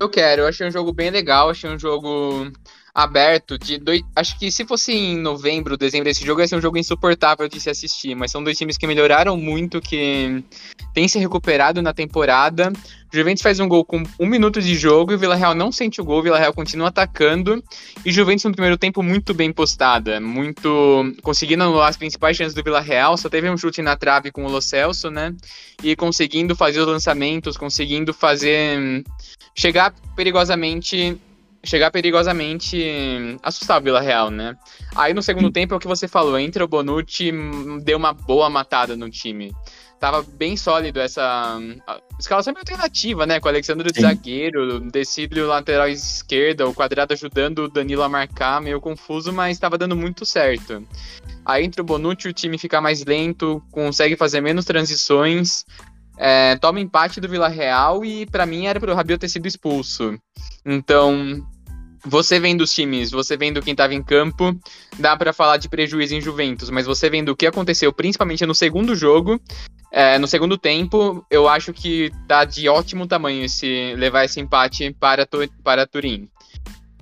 [0.00, 2.50] Eu quero, eu achei um jogo bem legal, achei um jogo
[2.94, 4.02] aberto de dois.
[4.14, 7.58] Acho que se fosse em novembro, dezembro, esse jogo ia ser um jogo insuportável de
[7.58, 8.14] se assistir.
[8.14, 10.44] Mas são dois times que melhoraram muito, que
[10.94, 12.72] têm se recuperado na temporada.
[13.12, 15.72] O Juventus faz um gol com um minuto de jogo e o Vila Real não
[15.72, 17.62] sente o gol, o Vila Real continua atacando.
[18.04, 22.62] E Juventus no primeiro tempo muito bem postada, muito conseguindo anular as principais chances do
[22.62, 23.16] Vila Real.
[23.16, 25.34] Só teve um chute na trave com o Lo Celso, né?
[25.82, 29.04] E conseguindo fazer os lançamentos, conseguindo fazer
[29.56, 31.18] chegar perigosamente
[31.64, 34.56] chegar perigosamente assustar o Vila Real, né?
[34.94, 37.32] Aí no segundo tempo é o que você falou, entra o Bonucci,
[37.82, 39.52] deu uma boa matada no time.
[39.98, 41.58] Tava bem sólido essa
[42.18, 43.40] escalação meio alternativa, né?
[43.40, 48.60] Com o Alexandre de zagueiro, Decílio lateral esquerda, o quadrado ajudando o Danilo a marcar,
[48.60, 50.86] meio confuso, mas estava dando muito certo.
[51.44, 55.64] Aí entra o Bonucci, o time fica mais lento, consegue fazer menos transições,
[56.16, 60.18] é, toma empate do Vila Real e para mim era pro Rabiot ter sido expulso.
[60.64, 61.46] Então,
[62.04, 64.58] você vendo os times, você vendo quem estava em campo,
[64.98, 68.54] dá para falar de prejuízo em Juventus, mas você vendo o que aconteceu, principalmente no
[68.54, 69.40] segundo jogo,
[69.96, 74.92] É, no segundo tempo, eu acho que tá de ótimo tamanho esse levar esse empate
[74.98, 75.24] para,
[75.62, 76.28] para Turim.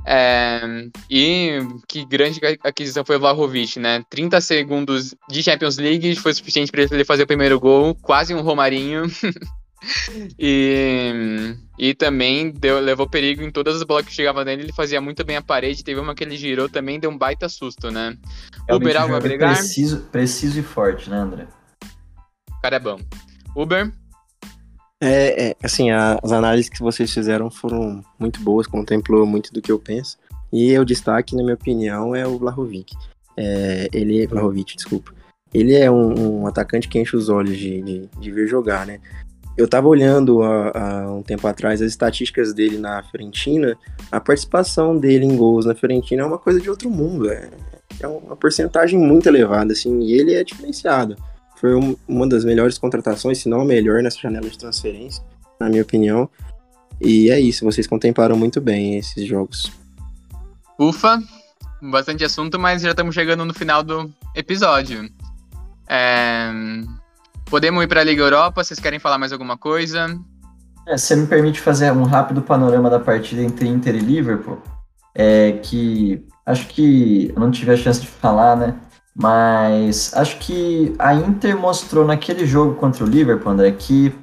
[0.04, 0.60] É,
[1.08, 4.04] e que grande aquisição foi o Vlahovic, né?
[4.10, 8.42] 30 segundos de Champions League foi suficiente para ele fazer o primeiro gol, quase um
[8.42, 9.04] Romarinho.
[10.38, 15.00] e, e também deu, levou perigo em todas as bolas que chegavam nele, ele fazia
[15.00, 18.16] muito bem a parede, teve uma que ele girou também, deu um baita susto, né?
[18.70, 19.56] Uber, algo agregar?
[19.56, 21.46] Preciso, preciso e forte, né, André?
[22.50, 23.00] O cara é bom.
[23.56, 23.92] Uber?
[25.00, 29.60] É, é, assim, a, as análises que vocês fizeram foram muito boas, contemplou muito do
[29.60, 30.16] que eu penso.
[30.52, 32.94] E o destaque, na minha opinião, é o Vlahovic.
[33.36, 35.12] É, ele, Vlahovic, desculpa.
[35.52, 39.00] Ele é um, um, atacante que enche os olhos de, de, de ver jogar, né?
[39.56, 43.76] Eu tava olhando há, um tempo atrás as estatísticas dele na Fiorentina,
[44.10, 47.50] a participação dele em gols na Fiorentina é uma coisa de outro mundo, é,
[48.00, 51.16] é uma porcentagem muito elevada, assim, e ele é diferenciado.
[51.56, 55.22] Foi um, uma das melhores contratações, se não a melhor nessa janela de transferência,
[55.60, 56.28] na minha opinião.
[57.00, 59.70] E é isso, vocês contemplaram muito bem esses jogos.
[60.78, 61.22] Ufa,
[61.80, 65.08] bastante assunto, mas já estamos chegando no final do episódio.
[65.88, 66.50] É...
[67.52, 68.64] Podemos ir para a Liga Europa?
[68.64, 70.18] Vocês querem falar mais alguma coisa?
[70.88, 74.56] É, você me permite fazer um rápido panorama da partida entre Inter e Liverpool?
[75.14, 78.74] É que acho que eu não tive a chance de falar, né?
[79.14, 84.14] Mas acho que a Inter mostrou naquele jogo contra o Liverpool, André, que,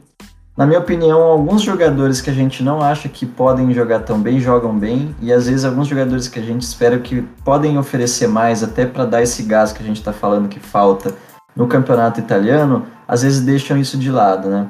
[0.57, 4.39] na minha opinião, alguns jogadores que a gente não acha que podem jogar tão bem,
[4.39, 8.63] jogam bem, e às vezes alguns jogadores que a gente espera que podem oferecer mais,
[8.63, 11.13] até para dar esse gás que a gente está falando que falta
[11.59, 14.67] no campeonato italiano, às vezes deixam isso de lado, né?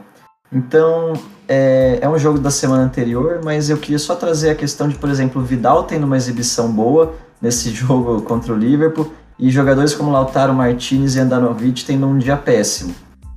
[0.51, 1.13] Então,
[1.47, 4.95] é, é um jogo da semana anterior, mas eu queria só trazer a questão de,
[4.95, 9.93] por exemplo, o Vidal tendo uma exibição boa nesse jogo contra o Liverpool, e jogadores
[9.93, 12.93] como Lautaro Martinez e Andanovic tendo um dia péssimo.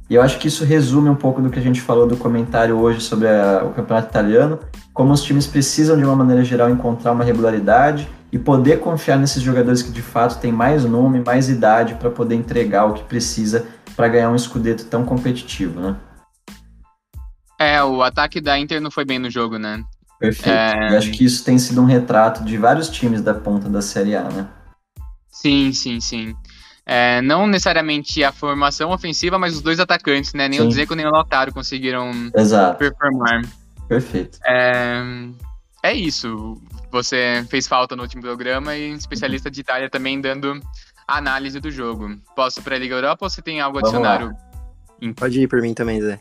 [0.09, 2.79] E eu acho que isso resume um pouco do que a gente falou do comentário
[2.79, 4.59] hoje sobre a, o campeonato italiano,
[4.95, 9.43] como os times precisam, de uma maneira geral, encontrar uma regularidade e poder confiar nesses
[9.43, 13.67] jogadores que de fato têm mais nome, mais idade para poder entregar o que precisa
[13.95, 15.97] para ganhar um escudeto tão competitivo, né?
[17.59, 19.85] É, o ataque da Inter não foi bem no jogo, né?
[20.19, 20.49] Perfeito.
[20.49, 20.95] É...
[20.95, 24.17] Eu acho que isso tem sido um retrato de vários times da ponta da Série
[24.17, 24.49] A, né?
[25.29, 26.35] Sim, sim, sim.
[26.87, 30.49] É, não necessariamente a formação ofensiva, mas os dois atacantes, né?
[30.49, 30.67] Nem sim.
[30.67, 32.79] o Dzeko nem o Lautaro conseguiram Exato.
[32.79, 33.43] performar.
[33.89, 34.39] Perfeito.
[34.45, 35.03] É,
[35.83, 36.61] é isso.
[36.91, 40.61] Você fez falta no último programa e especialista de Itália também dando
[41.07, 42.17] análise do jogo.
[42.37, 44.35] Posso para a Liga Europa ou você tem algo a adicionar?
[45.17, 46.21] Pode ir por mim também, Zé.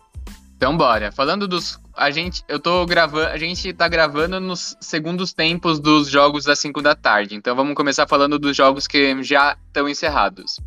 [0.55, 1.11] Então bora.
[1.11, 1.79] Falando dos.
[1.95, 2.43] A gente.
[2.47, 3.27] Eu tô gravando.
[3.27, 7.35] A gente tá gravando nos segundos tempos dos jogos das 5 da tarde.
[7.35, 10.59] Então vamos começar falando dos jogos que já estão encerrados.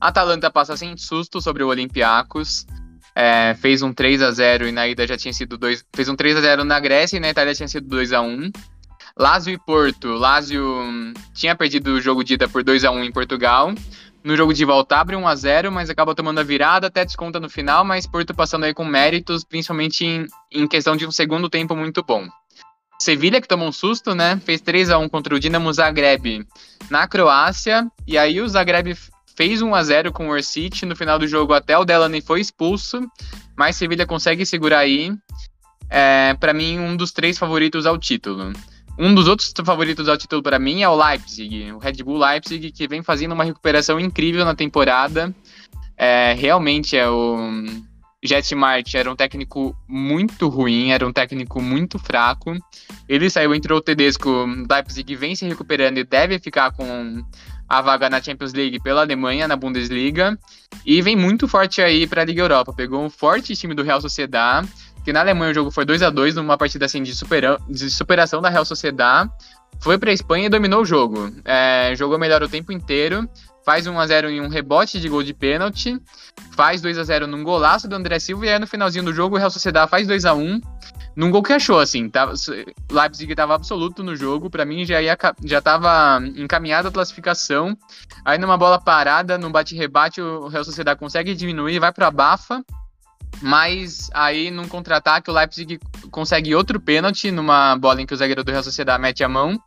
[0.00, 2.66] A Atalanta passa sem susto sobre o Olympiacos.
[3.14, 5.84] É, fez um 3 a 0 e na ida já tinha sido 2.
[5.94, 8.50] Fez um 3 a 0 na Grécia e na Itália tinha sido 2 a 1
[9.16, 10.08] Lazio e Porto.
[10.08, 10.64] Lazio
[11.34, 13.72] tinha perdido o jogo de ida por 2 a 1 em Portugal.
[14.24, 17.40] No jogo de volta abre 1 a 0 mas acaba tomando a virada, até desconta
[17.40, 21.50] no final, mas Porto passando aí com méritos, principalmente em, em questão de um segundo
[21.50, 22.28] tempo muito bom.
[23.00, 24.40] Sevilha, que tomou um susto, né?
[24.44, 26.46] Fez 3 a 1 contra o Dinamo Zagreb
[26.88, 28.96] na Croácia, e aí o Zagreb
[29.36, 32.40] fez 1 a 0 com o Orsic, no final do jogo até o Delaney foi
[32.40, 33.00] expulso,
[33.56, 35.12] mas Sevilha consegue segurar aí.
[35.88, 38.52] É, para mim, um dos três favoritos ao título.
[38.98, 42.70] Um dos outros favoritos ao título para mim é o Leipzig, o Red Bull Leipzig,
[42.72, 45.34] que vem fazendo uma recuperação incrível na temporada.
[45.96, 47.36] É, realmente é o
[48.22, 52.54] Jet Mart era um técnico muito ruim, era um técnico muito fraco.
[53.08, 57.24] Ele saiu, entrou o Tedesco, Leipzig vem se recuperando e deve ficar com
[57.68, 60.38] a vaga na Champions League pela Alemanha, na Bundesliga.
[60.84, 62.72] E vem muito forte aí para a Liga Europa.
[62.72, 64.66] Pegou um forte time do Real Sociedad
[65.04, 67.90] que na Alemanha o jogo foi 2 a 2 numa partida assim de, supera de
[67.90, 69.28] superação da Real Sociedad.
[69.80, 71.30] Foi para a Espanha e dominou o jogo.
[71.44, 73.28] É, jogou melhor o tempo inteiro.
[73.64, 76.00] Faz 1 a 0 em um rebote de gol de pênalti.
[76.52, 78.46] Faz 2 a 0 num golaço do André Silva.
[78.46, 80.60] E aí no finalzinho do jogo o Real Sociedad faz 2 a 1
[81.14, 82.08] num gol que achou, assim.
[82.08, 82.32] Tava,
[82.90, 84.50] Leipzig estava absoluto no jogo.
[84.50, 87.76] Para mim já, ia, já tava encaminhada a classificação.
[88.24, 92.64] Aí numa bola parada, num bate-rebate, o Real Sociedad consegue diminuir, vai para Bafa.
[93.40, 98.44] Mas aí, num contra-ataque, o Leipzig consegue outro pênalti numa bola em que o zagueiro
[98.44, 99.58] do Real Sociedade mete a mão.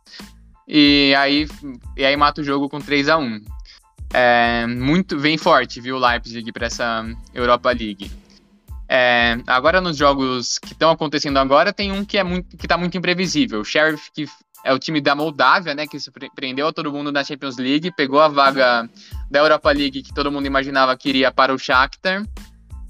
[0.66, 1.46] E aí,
[1.96, 3.40] e aí mata o jogo com 3 a 1
[4.12, 7.04] é, muito Vem forte, viu, o Leipzig para essa
[7.34, 8.10] Europa League.
[8.88, 12.78] É, agora, nos jogos que estão acontecendo agora, tem um que é muito, que tá
[12.78, 13.60] muito imprevisível.
[13.60, 14.28] O Sheriff, que
[14.64, 18.28] é o time da Moldávia, né, que surpreendeu todo mundo na Champions League, pegou a
[18.28, 18.88] vaga
[19.30, 22.24] da Europa League que todo mundo imaginava que iria para o Shakhtar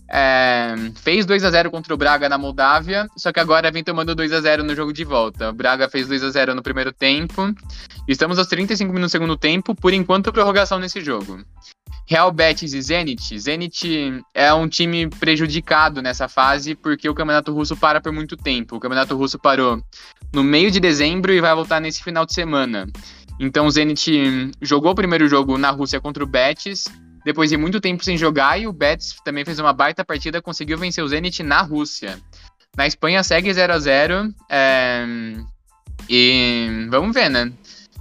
[0.08, 4.14] É, fez 2 a 0 contra o Braga na Moldávia, só que agora vem tomando
[4.14, 5.50] 2 a 0 no jogo de volta.
[5.50, 7.52] O Braga fez 2 a 0 no primeiro tempo.
[8.06, 11.44] Estamos aos 35 minutos do segundo tempo, por enquanto prorrogação nesse jogo.
[12.06, 13.38] Real Betis e Zenit.
[13.38, 18.76] Zenit é um time prejudicado nessa fase porque o Campeonato Russo para por muito tempo.
[18.76, 19.82] O Campeonato Russo parou
[20.32, 22.86] no meio de dezembro e vai voltar nesse final de semana.
[23.40, 26.84] Então o Zenit jogou o primeiro jogo na Rússia contra o Betis,
[27.24, 30.78] depois de muito tempo sem jogar, e o Betis também fez uma baita partida, conseguiu
[30.78, 32.18] vencer o Zenit na Rússia.
[32.76, 35.04] Na Espanha segue 0 a 0 é...
[36.08, 37.52] e vamos ver, né?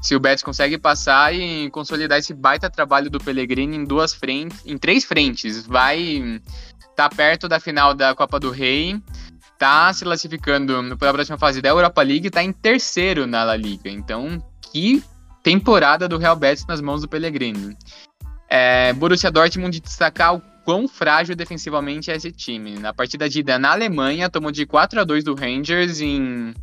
[0.06, 4.64] Se o Betis consegue passar e consolidar esse baita trabalho do Pellegrini em duas frentes,
[4.64, 6.40] em três frentes, vai
[6.96, 9.02] tá perto da final da Copa do Rei,
[9.58, 13.56] tá se classificando para a próxima fase da Europa League, tá em terceiro na La
[13.56, 13.90] Liga.
[13.90, 14.40] Então,
[14.72, 15.04] que
[15.42, 17.76] temporada do Real Betis nas mãos do Pellegrini.
[18.48, 22.80] É, Borussia Dortmund destacar o quão frágil defensivamente é esse time.
[22.80, 26.54] Na partida de ida na Alemanha, tomou de 4 a 2 do Rangers em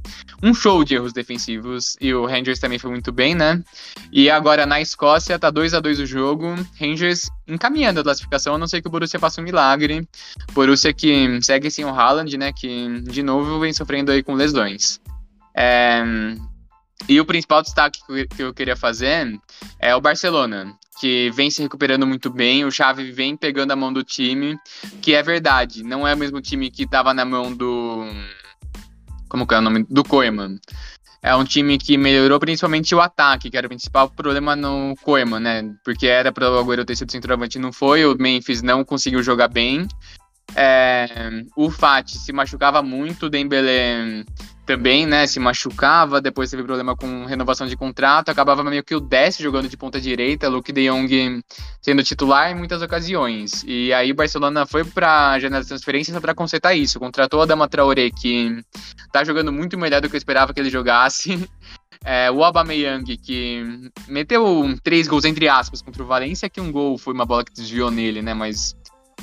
[0.42, 1.96] um show de erros defensivos.
[2.00, 3.62] E o Rangers também foi muito bem, né?
[4.10, 6.54] E agora na Escócia, tá 2 a 2 o jogo.
[6.78, 10.06] Rangers encaminhando a classificação, a não ser que o Borussia faça um milagre.
[10.52, 12.52] Borussia que segue sem o Haaland, né?
[12.52, 15.00] Que de novo vem sofrendo aí com lesões.
[15.56, 16.02] É...
[17.08, 18.00] E o principal destaque
[18.36, 19.38] que eu queria fazer
[19.78, 23.92] é o Barcelona, que vem se recuperando muito bem, o Xavi vem pegando a mão
[23.92, 24.58] do time,
[25.00, 28.04] que é verdade, não é o mesmo time que estava na mão do...
[29.28, 29.84] como que é o nome?
[29.88, 30.58] Do Koeman.
[31.24, 35.38] É um time que melhorou principalmente o ataque, que era o principal problema no Koeman,
[35.38, 35.74] né?
[35.84, 39.46] Porque era para o Agüero ter sido centroavante, não foi, o Memphis não conseguiu jogar
[39.46, 39.86] bem.
[40.54, 41.06] É,
[41.56, 44.26] o Fati se machucava muito, o Dembele
[44.72, 49.00] também, né, se machucava, depois teve problema com renovação de contrato, acabava meio que o
[49.00, 51.42] 10 jogando de ponta direita, Luke de Jong
[51.82, 53.62] sendo titular em muitas ocasiões.
[53.66, 57.46] E aí o Barcelona foi para a janela de transferências para consertar isso, contratou a
[57.46, 58.64] Dama Traoré, que
[59.12, 61.48] tá jogando muito melhor do que eu esperava que ele jogasse.
[62.04, 63.62] É, o Aubameyang, que
[64.08, 67.52] meteu três gols entre aspas contra o Valência, que um gol foi uma bola que
[67.52, 68.74] desviou nele, né, mas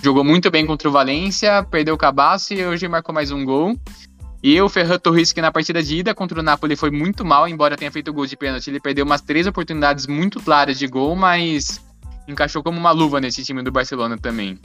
[0.01, 3.77] jogou muito bem contra o Valência, perdeu o cabaço e hoje marcou mais um gol.
[4.41, 7.47] E o Ferran Torres, que na partida de ida contra o Napoli foi muito mal,
[7.47, 11.15] embora tenha feito gol de pênalti, ele perdeu umas três oportunidades muito claras de gol,
[11.15, 11.81] mas
[12.25, 14.57] encaixou como uma luva nesse time do Barcelona também.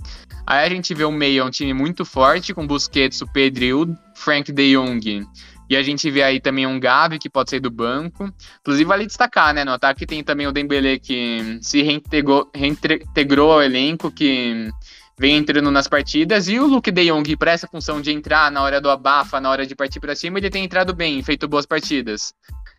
[0.47, 4.53] Aí a gente vê o meio, um time muito forte, com Busquets, o Pedro Frank
[4.53, 5.27] de Jong.
[5.69, 8.31] E a gente vê aí também um Gavi, que pode sair do banco.
[8.61, 9.65] Inclusive, vale destacar, né?
[9.65, 14.71] No ataque tem também o Dembele, que se reintegrou, reintegrou ao elenco, que
[15.19, 16.49] vem entrando nas partidas.
[16.49, 19.51] E o Luke De Jong, para essa função de entrar na hora do abafa, na
[19.51, 22.35] hora de partir para cima, ele tem entrado bem, feito boas partidas.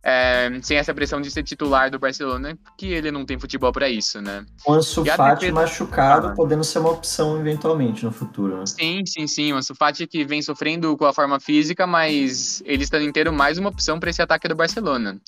[0.07, 3.89] É, sem essa pressão de ser titular do Barcelona, que ele não tem futebol para
[3.89, 4.45] isso, né?
[4.63, 8.67] O Ansu Fati machucado, ah, podendo ser uma opção eventualmente no futuro, né?
[8.67, 9.51] Sim, sim, sim.
[9.51, 13.57] O Ansu Fati que vem sofrendo com a forma física, mas ele está inteiro mais
[13.57, 15.19] uma opção para esse ataque do Barcelona.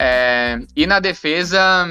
[0.00, 1.86] É, e na defesa,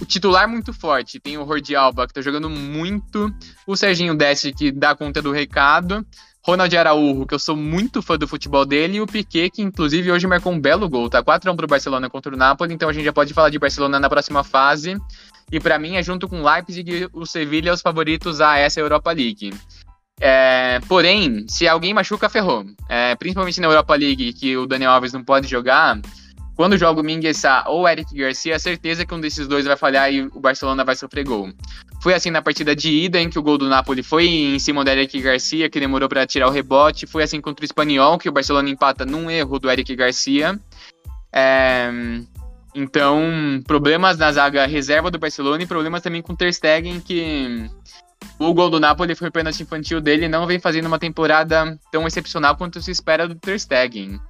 [0.00, 1.20] o titular muito forte.
[1.20, 3.32] Tem o Jordi Alba, que tá jogando muito.
[3.66, 6.04] O Serginho Deste, que dá conta do recado.
[6.42, 8.96] Ronald Araújo, que eu sou muito fã do futebol dele.
[8.96, 11.10] E o Piquet, que inclusive hoje marcou um belo gol.
[11.10, 12.72] Tá 4x1 pro Barcelona contra o Napoli.
[12.72, 14.96] Então a gente já pode falar de Barcelona na próxima fase.
[15.52, 19.12] E para mim é junto com o Leipzig o Sevilla os favoritos a essa Europa
[19.12, 19.52] League.
[20.20, 22.64] É, porém, se alguém machuca, ferrou.
[22.88, 25.98] É, principalmente na Europa League, que o Daniel Alves não pode jogar,
[26.60, 30.12] quando joga o Mingueza ou Eric Garcia, é certeza que um desses dois vai falhar
[30.12, 31.50] e o Barcelona vai sofrer gol.
[32.02, 34.84] Foi assim na partida de ida, em que o gol do Napoli foi em cima
[34.84, 37.06] do Eric Garcia, que demorou para tirar o rebote.
[37.06, 40.60] Foi assim contra o Espanhol, que o Barcelona empata num erro do Eric Garcia.
[41.32, 41.90] É...
[42.74, 43.22] Então,
[43.66, 47.70] problemas na zaga reserva do Barcelona e problemas também com o Ter Stegen, que
[48.38, 52.54] o gol do Napoli foi pênalti infantil dele não vem fazendo uma temporada tão excepcional
[52.54, 54.20] quanto se espera do Ter Stegen.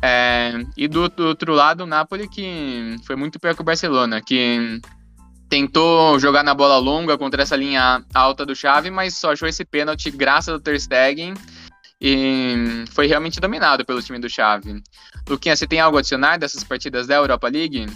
[0.00, 4.20] É, e do, do, outro lado, o Napoli que foi muito pior que o Barcelona,
[4.20, 4.80] que
[5.48, 9.64] tentou jogar na bola longa contra essa linha alta do Xavi, mas só achou esse
[9.64, 11.34] pênalti graças ao Ter Stegen
[12.00, 14.82] e foi realmente dominado pelo time do Xavi.
[15.28, 17.86] Luquinha, você tem algo a adicionar dessas partidas da Europa League?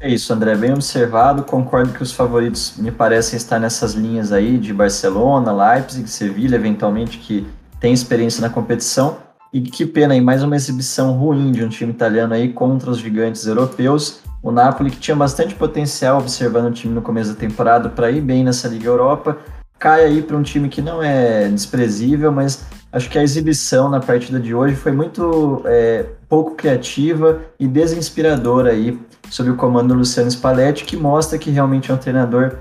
[0.00, 1.42] É isso, André, bem observado.
[1.44, 7.18] Concordo que os favoritos me parecem estar nessas linhas aí de Barcelona, Leipzig, Sevilha, eventualmente,
[7.18, 7.46] que
[7.80, 9.23] tem experiência na competição.
[9.54, 12.98] E que pena aí, mais uma exibição ruim de um time italiano aí contra os
[12.98, 14.18] gigantes europeus.
[14.42, 18.20] O Napoli, que tinha bastante potencial observando o time no começo da temporada para ir
[18.20, 19.38] bem nessa Liga Europa,
[19.78, 24.00] cai aí para um time que não é desprezível, mas acho que a exibição na
[24.00, 28.98] partida de hoje foi muito é, pouco criativa e desinspiradora aí,
[29.30, 32.56] sob o comando do Luciano Spalletti, que mostra que realmente é um treinador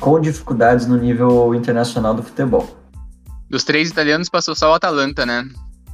[0.00, 2.78] com dificuldades no nível internacional do futebol.
[3.50, 5.44] Dos três italianos passou só o Atalanta, né?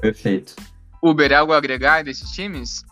[0.05, 0.55] Perfeito.
[1.03, 2.85] Uber, algo a agregar desses times?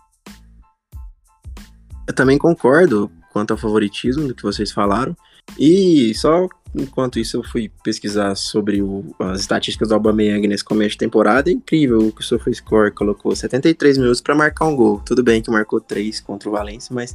[2.09, 5.15] Eu também concordo quanto ao favoritismo do que vocês falaram.
[5.59, 10.93] E só enquanto isso eu fui pesquisar sobre o, as estatísticas do Aubameyang nesse começo
[10.93, 11.51] de temporada.
[11.51, 15.03] É incrível que o SofaScore colocou 73 minutos para marcar um gol.
[15.05, 17.15] Tudo bem que marcou 3 contra o Valencia, mas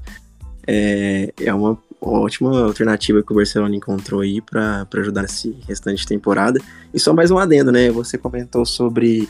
[0.67, 6.07] é, é uma ótima alternativa que o Barcelona encontrou aí para ajudar esse restante de
[6.07, 6.61] temporada.
[6.93, 7.89] E só mais um adendo, né?
[7.89, 9.27] Você comentou sobre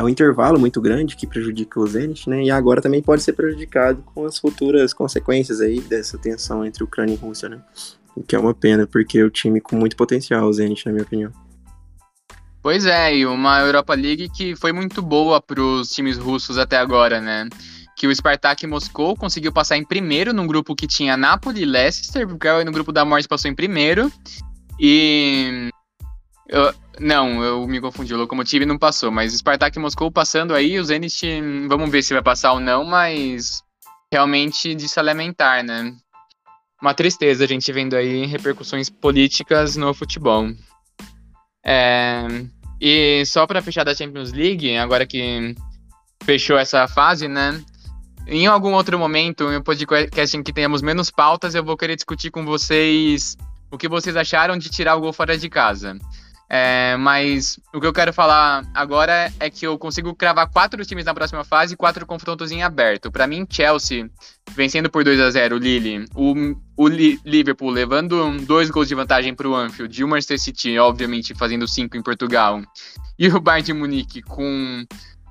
[0.00, 2.44] o intervalo muito grande que prejudica o Zenit, né?
[2.44, 7.14] E agora também pode ser prejudicado com as futuras consequências aí dessa tensão entre Ucrânia
[7.14, 7.60] e Rússia, né?
[8.14, 10.92] O que é uma pena, porque é o time com muito potencial, o Zenit, na
[10.92, 11.32] minha opinião.
[12.62, 16.76] Pois é, e uma Europa League que foi muito boa para os times russos até
[16.76, 17.48] agora, né?
[17.96, 22.26] Que o Spartak Moscou conseguiu passar em primeiro num grupo que tinha Napoli e Leicester,
[22.26, 24.12] porque no grupo da morte passou em primeiro.
[24.78, 25.70] E.
[26.52, 30.84] Eu, não, eu me confundi, o Lokomotiv não passou, mas Spartak Moscou passando aí, o
[30.84, 31.26] Zenit,
[31.66, 33.62] vamos ver se vai passar ou não, mas
[34.12, 35.96] realmente de se alimentar, né?
[36.82, 40.48] uma tristeza a gente vendo aí repercussões políticas no futebol.
[41.64, 42.26] É,
[42.80, 45.54] e só para fechar da Champions League, agora que
[46.24, 47.62] fechou essa fase, né?
[48.26, 51.94] Em algum outro momento, em um podcast em que tenhamos menos pautas, eu vou querer
[51.94, 53.36] discutir com vocês
[53.70, 55.96] o que vocês acharam de tirar o gol fora de casa.
[56.54, 61.06] É, mas o que eu quero falar agora é que eu consigo cravar quatro times
[61.06, 63.10] na próxima fase e quatro confrontos em aberto.
[63.10, 64.10] Para mim, Chelsea
[64.54, 69.34] vencendo por 2 a 0 o Lille, o, o Liverpool levando dois gols de vantagem
[69.34, 72.60] para o Anfield e o Manchester City, obviamente, fazendo cinco em Portugal.
[73.18, 74.84] E o Bayern de Munique com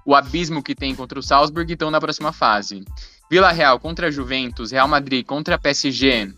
[0.04, 2.84] o abismo que tem contra o Salzburg estão na próxima fase.
[3.30, 6.34] Vila Real contra Juventus, Real Madrid contra PSG.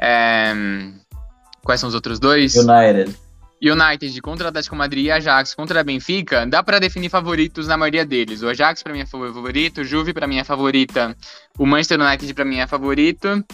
[0.00, 0.54] É...
[1.62, 2.54] Quais são os outros dois?
[2.54, 3.23] United.
[3.70, 8.42] United contra Atlético Madrid e Ajax contra Benfica, dá para definir favoritos na maioria deles.
[8.42, 11.16] O Ajax para mim é favorito, o Juve para mim é favorita,
[11.58, 13.44] o Manchester United para mim é favorito.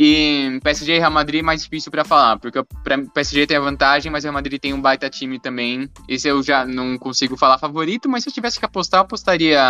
[0.00, 2.66] E PSG e Real Madrid é mais difícil para falar, porque o
[3.12, 5.90] PSG tem a vantagem, mas o Real Madrid tem um baita time também.
[6.08, 9.60] Esse eu já não consigo falar favorito, mas se eu tivesse que apostar, eu apostaria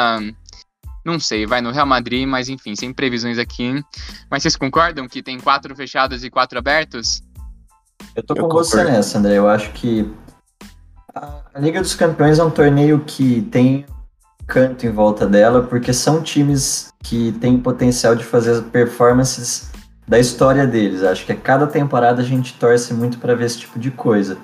[1.09, 3.83] não sei, vai no Real Madrid, mas enfim, sem previsões aqui.
[4.31, 7.23] Mas vocês concordam que tem quatro fechados e quatro abertos?
[8.15, 8.65] Eu tô eu com concordo.
[8.65, 9.39] você nessa, André.
[9.39, 10.11] Eu acho que
[11.15, 13.85] a Liga dos Campeões é um torneio que tem
[14.47, 19.71] canto em volta dela, porque são times que têm potencial de fazer performances
[20.07, 21.03] da história deles.
[21.03, 24.39] Acho que a cada temporada a gente torce muito para ver esse tipo de coisa.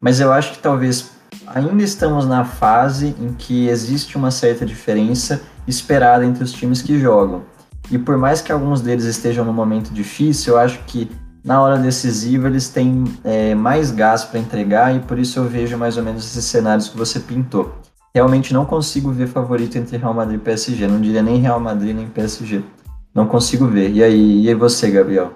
[0.00, 1.12] Mas eu acho que talvez
[1.46, 6.98] ainda estamos na fase em que existe uma certa diferença esperada entre os times que
[6.98, 7.42] jogam.
[7.90, 11.10] E por mais que alguns deles estejam num momento difícil, eu acho que
[11.44, 15.76] na hora decisiva eles têm é, mais gás para entregar e por isso eu vejo
[15.76, 17.74] mais ou menos esses cenários que você pintou.
[18.14, 21.94] Realmente não consigo ver favorito entre Real Madrid e PSG, não diria nem Real Madrid
[21.94, 22.62] nem PSG.
[23.14, 23.90] Não consigo ver.
[23.90, 25.32] E aí, e aí você, Gabriel?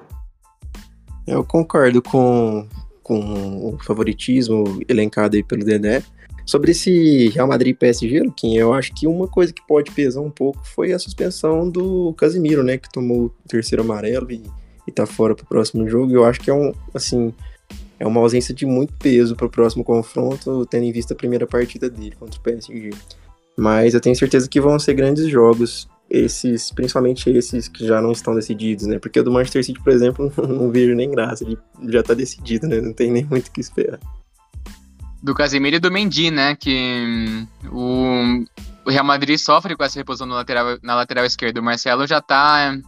[1.27, 2.67] Eu concordo com,
[3.03, 6.03] com o favoritismo elencado aí pelo Dedé.
[6.47, 10.23] Sobre esse Real Madrid e PSG, Luquinha, eu acho que uma coisa que pode pesar
[10.23, 12.79] um pouco foi a suspensão do Casimiro, né?
[12.79, 14.43] Que tomou o terceiro amarelo e
[14.89, 16.13] e tá fora pro próximo jogo.
[16.13, 17.33] Eu acho que é um, assim,
[17.99, 21.91] é uma ausência de muito peso pro próximo confronto, tendo em vista a primeira partida
[21.91, 22.91] dele contra o PSG.
[23.57, 28.13] Mas eu tenho certeza que vão ser grandes jogos, esses, principalmente esses que já não
[28.13, 28.99] estão decididos, né?
[28.99, 31.59] Porque o do Manchester City, por exemplo, não, vejo nem graça, ele
[31.89, 32.81] já tá decidido, né?
[32.81, 34.01] Não tem nem muito o que esperar.
[35.23, 36.57] Do Casemiro e do Mendy, né?
[36.57, 41.61] Que hum, o, o Real Madrid sofre com essa reposição lateral, na lateral esquerda.
[41.61, 42.79] O Marcelo já tá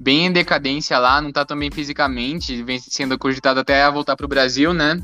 [0.00, 4.16] bem em decadência lá, não tá tão bem fisicamente, vem sendo cogitado até a voltar
[4.16, 4.98] pro Brasil, né?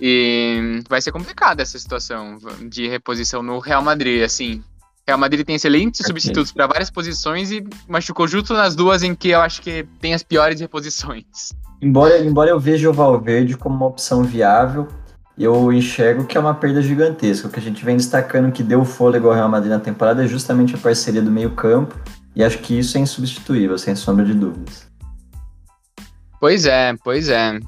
[0.00, 2.36] E vai ser complicada essa situação
[2.68, 4.62] de reposição no Real Madrid, assim.
[5.06, 6.08] Real Madrid tem excelentes okay.
[6.08, 10.12] substitutos para várias posições e machucou justo nas duas em que eu acho que tem
[10.12, 11.52] as piores reposições.
[11.80, 14.88] Embora, embora eu veja o Valverde como uma opção viável,
[15.38, 17.46] eu enxergo que é uma perda gigantesca.
[17.46, 20.26] O que a gente vem destacando que deu fôlego ao Real Madrid na temporada é
[20.26, 21.96] justamente a parceria do meio-campo
[22.36, 24.86] e acho que isso é insubstituível, sem sombra de dúvidas.
[26.38, 27.58] Pois é, pois é.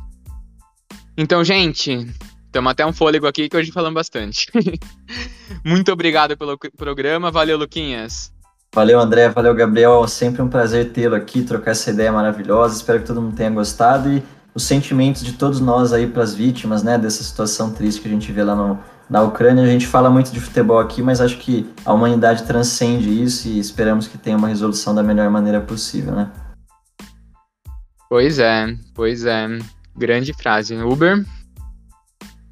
[1.17, 2.07] Então, gente,
[2.45, 4.47] estamos até um fôlego aqui que hoje falamos bastante.
[5.65, 7.31] Muito obrigado pelo programa.
[7.31, 8.31] Valeu, Luquinhas.
[8.75, 9.31] Valeu, André.
[9.31, 10.07] Valeu, Gabriel.
[10.07, 12.77] Sempre um prazer tê-lo aqui, trocar essa ideia maravilhosa.
[12.77, 14.23] Espero que todo mundo tenha gostado e
[14.55, 18.11] os sentimentos de todos nós aí para as vítimas, né, dessa situação triste que a
[18.11, 18.79] gente vê lá no,
[19.09, 19.65] na Ucrânia.
[19.65, 23.59] A gente fala muito de futebol aqui, mas acho que a humanidade transcende isso e
[23.59, 26.31] esperamos que tenha uma resolução da melhor maneira possível, né?
[28.09, 29.47] Pois é, pois é.
[29.97, 30.75] Grande frase.
[30.77, 31.25] Uber?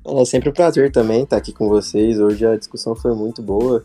[0.09, 2.21] É sempre um prazer também estar aqui com vocês.
[2.21, 3.85] Hoje a discussão foi muito boa,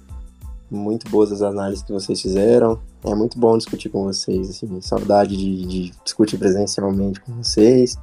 [0.69, 2.79] muito boas as análises que vocês fizeram.
[3.03, 7.97] É muito bom discutir com vocês, assim, saudade de, de discutir presencialmente com vocês.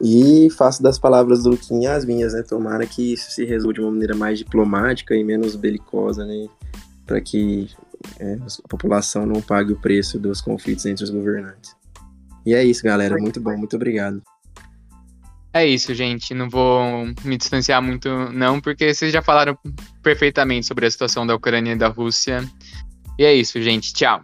[0.00, 2.42] E faço das palavras do Luquinha as minhas, né?
[2.42, 6.48] Tomara que isso se resolva de uma maneira mais diplomática e menos belicosa, né?
[7.06, 7.70] Para que
[8.18, 11.76] é, a população não pague o preço dos conflitos entre os governantes.
[12.44, 13.16] E é isso, galera.
[13.16, 14.22] Muito bom, muito obrigado.
[15.52, 16.34] É isso, gente.
[16.34, 19.56] Não vou me distanciar muito, não, porque vocês já falaram
[20.02, 22.44] perfeitamente sobre a situação da Ucrânia e da Rússia.
[23.16, 23.94] E é isso, gente.
[23.94, 24.20] Tchau.